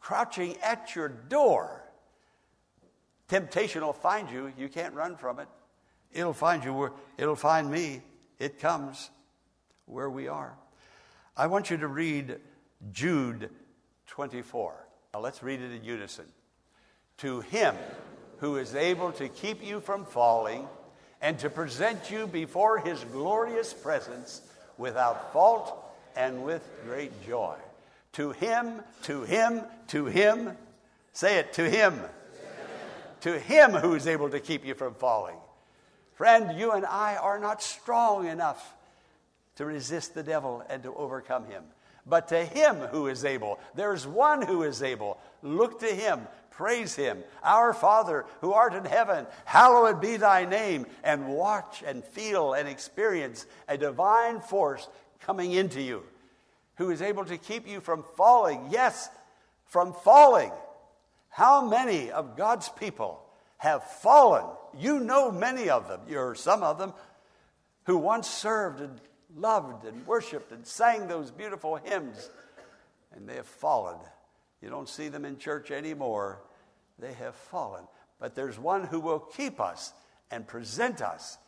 Crouching 0.00 0.56
at 0.62 0.94
your 0.94 1.08
door. 1.08 1.81
Temptation 3.32 3.80
will 3.80 3.94
find 3.94 4.30
you. 4.30 4.52
You 4.58 4.68
can't 4.68 4.92
run 4.92 5.16
from 5.16 5.38
it. 5.38 5.48
It'll 6.12 6.34
find 6.34 6.62
you 6.62 6.74
where 6.74 6.92
it'll 7.16 7.34
find 7.34 7.70
me. 7.70 8.02
It 8.38 8.58
comes 8.58 9.08
where 9.86 10.10
we 10.10 10.28
are. 10.28 10.52
I 11.34 11.46
want 11.46 11.70
you 11.70 11.78
to 11.78 11.88
read 11.88 12.36
Jude 12.92 13.48
24. 14.08 14.74
Now 15.14 15.20
let's 15.20 15.42
read 15.42 15.62
it 15.62 15.72
in 15.72 15.82
unison. 15.82 16.26
To 17.20 17.40
him 17.40 17.74
who 18.36 18.58
is 18.58 18.74
able 18.74 19.12
to 19.12 19.30
keep 19.30 19.64
you 19.64 19.80
from 19.80 20.04
falling 20.04 20.68
and 21.22 21.38
to 21.38 21.48
present 21.48 22.10
you 22.10 22.26
before 22.26 22.80
his 22.80 23.02
glorious 23.12 23.72
presence 23.72 24.42
without 24.76 25.32
fault 25.32 25.74
and 26.16 26.44
with 26.44 26.68
great 26.84 27.24
joy. 27.26 27.56
To 28.12 28.32
him, 28.32 28.82
to 29.04 29.22
him, 29.22 29.62
to 29.88 30.04
him, 30.04 30.54
say 31.14 31.38
it, 31.38 31.54
to 31.54 31.70
him. 31.70 31.98
To 33.22 33.38
him 33.38 33.72
who 33.72 33.94
is 33.94 34.06
able 34.06 34.30
to 34.30 34.40
keep 34.40 34.64
you 34.64 34.74
from 34.74 34.94
falling. 34.94 35.36
Friend, 36.14 36.58
you 36.58 36.72
and 36.72 36.84
I 36.84 37.16
are 37.16 37.38
not 37.38 37.62
strong 37.62 38.26
enough 38.26 38.74
to 39.56 39.64
resist 39.64 40.14
the 40.14 40.22
devil 40.22 40.62
and 40.68 40.82
to 40.82 40.94
overcome 40.94 41.46
him. 41.46 41.64
But 42.06 42.28
to 42.28 42.44
him 42.44 42.76
who 42.76 43.06
is 43.06 43.24
able, 43.24 43.60
there's 43.74 44.06
one 44.06 44.42
who 44.42 44.62
is 44.64 44.82
able. 44.82 45.18
Look 45.42 45.80
to 45.80 45.86
him. 45.86 46.26
Praise 46.50 46.96
him. 46.96 47.22
Our 47.42 47.72
Father 47.72 48.24
who 48.40 48.52
art 48.52 48.74
in 48.74 48.84
heaven, 48.84 49.26
hallowed 49.44 50.00
be 50.00 50.16
thy 50.16 50.44
name. 50.44 50.86
And 51.04 51.28
watch 51.28 51.82
and 51.86 52.04
feel 52.04 52.54
and 52.54 52.68
experience 52.68 53.46
a 53.68 53.78
divine 53.78 54.40
force 54.40 54.88
coming 55.20 55.52
into 55.52 55.80
you 55.80 56.02
who 56.76 56.90
is 56.90 57.02
able 57.02 57.24
to 57.26 57.38
keep 57.38 57.68
you 57.68 57.80
from 57.80 58.04
falling. 58.16 58.66
Yes, 58.70 59.08
from 59.66 59.92
falling. 59.92 60.50
How 61.32 61.66
many 61.66 62.10
of 62.10 62.36
God's 62.36 62.68
people 62.68 63.24
have 63.56 63.82
fallen? 63.82 64.44
You 64.78 65.00
know 65.00 65.32
many 65.32 65.70
of 65.70 65.88
them, 65.88 66.02
or 66.14 66.34
some 66.34 66.62
of 66.62 66.78
them, 66.78 66.92
who 67.84 67.96
once 67.96 68.28
served 68.28 68.80
and 68.80 69.00
loved 69.34 69.86
and 69.86 70.06
worshiped 70.06 70.52
and 70.52 70.66
sang 70.66 71.08
those 71.08 71.30
beautiful 71.30 71.76
hymns, 71.76 72.28
and 73.14 73.26
they 73.26 73.36
have 73.36 73.46
fallen. 73.46 73.96
You 74.60 74.68
don't 74.68 74.88
see 74.88 75.08
them 75.08 75.24
in 75.24 75.38
church 75.38 75.70
anymore. 75.70 76.42
They 76.98 77.14
have 77.14 77.34
fallen. 77.34 77.84
But 78.20 78.34
there's 78.34 78.58
one 78.58 78.84
who 78.84 79.00
will 79.00 79.18
keep 79.18 79.58
us 79.58 79.94
and 80.30 80.46
present 80.46 81.00
us 81.00 81.38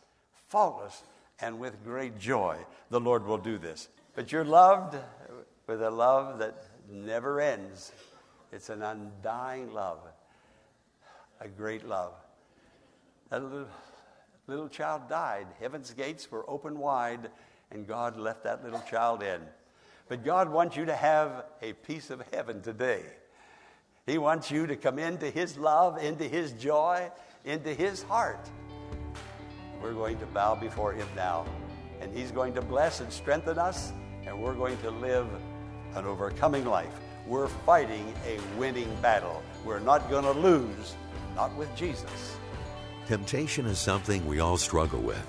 faultless 0.47 1.03
and 1.39 1.59
with 1.59 1.83
great 1.83 2.17
joy. 2.17 2.57
The 2.89 2.99
Lord 2.99 3.25
will 3.25 3.37
do 3.37 3.57
this. 3.59 3.87
But 4.15 4.31
you're 4.31 4.43
loved 4.43 4.97
with 5.67 5.81
a 5.81 5.91
love 5.91 6.39
that 6.39 6.55
never 6.89 7.39
ends. 7.39 7.91
It's 8.51 8.69
an 8.69 8.81
undying 8.81 9.73
love, 9.73 9.99
a 11.41 11.47
great 11.47 11.85
love. 11.85 12.13
That 13.29 13.43
little, 13.43 13.67
little 14.47 14.69
child 14.69 15.09
died. 15.09 15.47
Heaven's 15.59 15.91
gates 15.91 16.31
were 16.31 16.49
open 16.49 16.77
wide, 16.79 17.29
and 17.71 17.87
God 17.87 18.17
left 18.17 18.43
that 18.43 18.63
little 18.63 18.83
child 18.89 19.23
in. 19.23 19.41
But 20.07 20.23
God 20.23 20.49
wants 20.49 20.77
you 20.77 20.85
to 20.85 20.95
have 20.95 21.45
a 21.61 21.73
piece 21.73 22.11
of 22.11 22.21
heaven 22.31 22.61
today. 22.61 23.01
He 24.05 24.19
wants 24.19 24.51
you 24.51 24.67
to 24.67 24.75
come 24.75 24.99
into 24.99 25.29
His 25.29 25.57
love, 25.57 26.01
into 26.01 26.25
His 26.25 26.51
joy, 26.53 27.09
into 27.43 27.73
His 27.73 28.03
heart. 28.03 28.47
We're 29.81 29.93
going 29.93 30.19
to 30.19 30.25
bow 30.27 30.55
before 30.55 30.93
Him 30.93 31.07
now, 31.15 31.45
and 31.99 32.15
He's 32.15 32.31
going 32.31 32.53
to 32.53 32.61
bless 32.61 33.01
and 33.01 33.11
strengthen 33.11 33.57
us, 33.57 33.91
and 34.25 34.39
we're 34.39 34.53
going 34.53 34.77
to 34.77 34.91
live 34.91 35.27
an 35.95 36.05
overcoming 36.05 36.65
life. 36.65 36.93
We're 37.27 37.47
fighting 37.47 38.13
a 38.27 38.39
winning 38.57 38.95
battle. 39.01 39.41
We're 39.63 39.79
not 39.79 40.11
going 40.11 40.25
to 40.25 40.39
lose, 40.39 40.95
not 41.35 41.55
with 41.55 41.75
Jesus. 41.75 42.37
Temptation 43.07 43.65
is 43.65 43.79
something 43.79 44.25
we 44.27 44.39
all 44.39 44.57
struggle 44.57 45.01
with, 45.01 45.25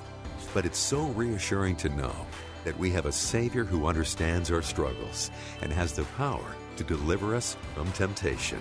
but 0.52 0.66
it's 0.66 0.78
so 0.78 1.06
reassuring 1.08 1.76
to 1.76 1.88
know 1.88 2.14
that 2.64 2.78
we 2.78 2.90
have 2.90 3.06
a 3.06 3.12
Savior 3.12 3.64
who 3.64 3.86
understands 3.86 4.50
our 4.50 4.60
struggles 4.60 5.30
and 5.62 5.72
has 5.72 5.94
the 5.94 6.04
power 6.18 6.54
to 6.76 6.84
deliver 6.84 7.34
us 7.34 7.56
from 7.74 7.90
temptation. 7.92 8.60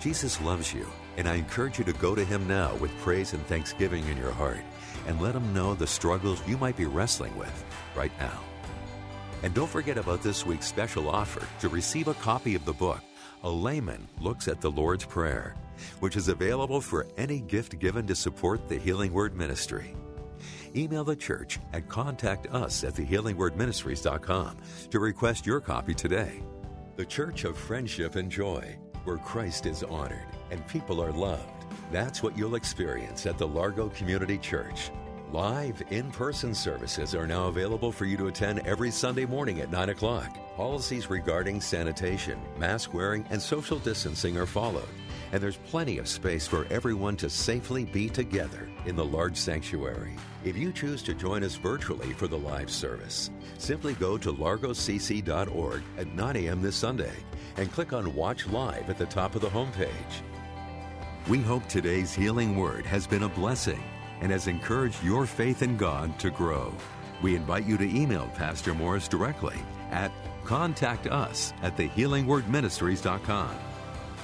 Jesus 0.00 0.40
loves 0.40 0.74
you, 0.74 0.86
and 1.16 1.28
I 1.28 1.34
encourage 1.34 1.78
you 1.78 1.84
to 1.84 1.92
go 1.92 2.16
to 2.16 2.24
Him 2.24 2.48
now 2.48 2.74
with 2.76 2.96
praise 2.98 3.34
and 3.34 3.46
thanksgiving 3.46 4.04
in 4.08 4.16
your 4.16 4.32
heart 4.32 4.60
and 5.06 5.20
let 5.20 5.36
Him 5.36 5.54
know 5.54 5.74
the 5.74 5.86
struggles 5.86 6.42
you 6.48 6.58
might 6.58 6.76
be 6.76 6.86
wrestling 6.86 7.36
with 7.36 7.64
right 7.94 8.12
now. 8.18 8.40
And 9.42 9.54
don't 9.54 9.70
forget 9.70 9.98
about 9.98 10.22
this 10.22 10.44
week's 10.44 10.66
special 10.66 11.08
offer 11.08 11.46
to 11.60 11.68
receive 11.68 12.08
a 12.08 12.14
copy 12.14 12.54
of 12.54 12.64
the 12.64 12.72
book, 12.72 13.00
A 13.44 13.50
Layman 13.50 14.08
Looks 14.20 14.48
at 14.48 14.60
the 14.60 14.70
Lord's 14.70 15.04
Prayer, 15.04 15.54
which 16.00 16.16
is 16.16 16.28
available 16.28 16.80
for 16.80 17.06
any 17.16 17.40
gift 17.40 17.78
given 17.78 18.06
to 18.06 18.14
support 18.14 18.68
the 18.68 18.78
Healing 18.78 19.12
Word 19.12 19.36
Ministry 19.36 19.94
email 20.76 21.04
the 21.04 21.16
church 21.16 21.58
and 21.72 21.88
contact 21.88 22.46
us 22.48 22.84
at 22.84 22.94
thehealingwordministries.com 22.94 24.56
to 24.90 25.00
request 25.00 25.46
your 25.46 25.60
copy 25.60 25.94
today. 25.94 26.42
The 26.96 27.04
Church 27.04 27.44
of 27.44 27.56
Friendship 27.56 28.16
and 28.16 28.30
Joy, 28.30 28.76
where 29.04 29.18
Christ 29.18 29.66
is 29.66 29.82
honored 29.82 30.26
and 30.50 30.66
people 30.66 31.02
are 31.02 31.12
loved. 31.12 31.66
That's 31.92 32.22
what 32.22 32.36
you'll 32.36 32.54
experience 32.54 33.26
at 33.26 33.38
the 33.38 33.46
Largo 33.46 33.88
Community 33.90 34.38
Church. 34.38 34.90
Live 35.32 35.82
in 35.90 36.10
person 36.10 36.54
services 36.54 37.14
are 37.14 37.26
now 37.26 37.48
available 37.48 37.92
for 37.92 38.06
you 38.06 38.16
to 38.16 38.28
attend 38.28 38.66
every 38.66 38.90
Sunday 38.90 39.26
morning 39.26 39.60
at 39.60 39.70
9 39.70 39.90
o'clock. 39.90 40.38
Policies 40.56 41.10
regarding 41.10 41.60
sanitation, 41.60 42.40
mask 42.56 42.94
wearing, 42.94 43.26
and 43.30 43.40
social 43.40 43.78
distancing 43.78 44.38
are 44.38 44.46
followed 44.46 44.88
and 45.32 45.42
there's 45.42 45.56
plenty 45.56 45.98
of 45.98 46.08
space 46.08 46.46
for 46.46 46.66
everyone 46.70 47.16
to 47.16 47.28
safely 47.28 47.84
be 47.84 48.08
together 48.08 48.68
in 48.86 48.96
the 48.96 49.04
large 49.04 49.36
sanctuary. 49.36 50.16
If 50.44 50.56
you 50.56 50.72
choose 50.72 51.02
to 51.04 51.14
join 51.14 51.44
us 51.44 51.56
virtually 51.56 52.12
for 52.12 52.28
the 52.28 52.38
live 52.38 52.70
service, 52.70 53.30
simply 53.58 53.94
go 53.94 54.16
to 54.18 54.32
largocc.org 54.32 55.82
at 55.98 56.14
9 56.14 56.36
a.m. 56.36 56.62
this 56.62 56.76
Sunday 56.76 57.12
and 57.56 57.72
click 57.72 57.92
on 57.92 58.14
Watch 58.14 58.46
Live 58.46 58.88
at 58.88 58.98
the 58.98 59.06
top 59.06 59.34
of 59.34 59.42
the 59.42 59.48
homepage. 59.48 60.22
We 61.28 61.40
hope 61.40 61.66
today's 61.68 62.14
healing 62.14 62.56
word 62.56 62.86
has 62.86 63.06
been 63.06 63.24
a 63.24 63.28
blessing 63.28 63.82
and 64.20 64.32
has 64.32 64.46
encouraged 64.46 65.02
your 65.02 65.26
faith 65.26 65.62
in 65.62 65.76
God 65.76 66.18
to 66.18 66.30
grow. 66.30 66.72
We 67.22 67.36
invite 67.36 67.66
you 67.66 67.76
to 67.78 67.96
email 67.96 68.30
Pastor 68.34 68.74
Morris 68.74 69.08
directly 69.08 69.56
at 69.90 70.12
contact 70.44 71.06
us 71.06 71.52
at 71.62 71.76
thehealingwordministries.com 71.76 73.50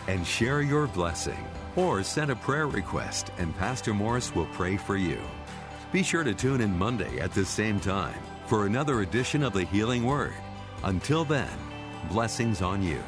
and 0.08 0.26
share 0.26 0.62
your 0.62 0.86
blessing 0.86 1.46
or 1.76 2.02
send 2.02 2.30
a 2.30 2.36
prayer 2.36 2.66
request 2.66 3.30
and 3.38 3.56
Pastor 3.56 3.92
Morris 3.92 4.34
will 4.34 4.46
pray 4.46 4.76
for 4.76 4.96
you. 4.96 5.20
Be 5.92 6.02
sure 6.02 6.24
to 6.24 6.34
tune 6.34 6.60
in 6.60 6.76
Monday 6.76 7.20
at 7.20 7.32
the 7.32 7.44
same 7.44 7.78
time 7.80 8.18
for 8.46 8.66
another 8.66 9.00
edition 9.00 9.42
of 9.42 9.52
the 9.52 9.64
Healing 9.64 10.04
Word. 10.04 10.34
Until 10.82 11.24
then, 11.24 11.48
blessings 12.10 12.62
on 12.62 12.82
you. 12.82 13.02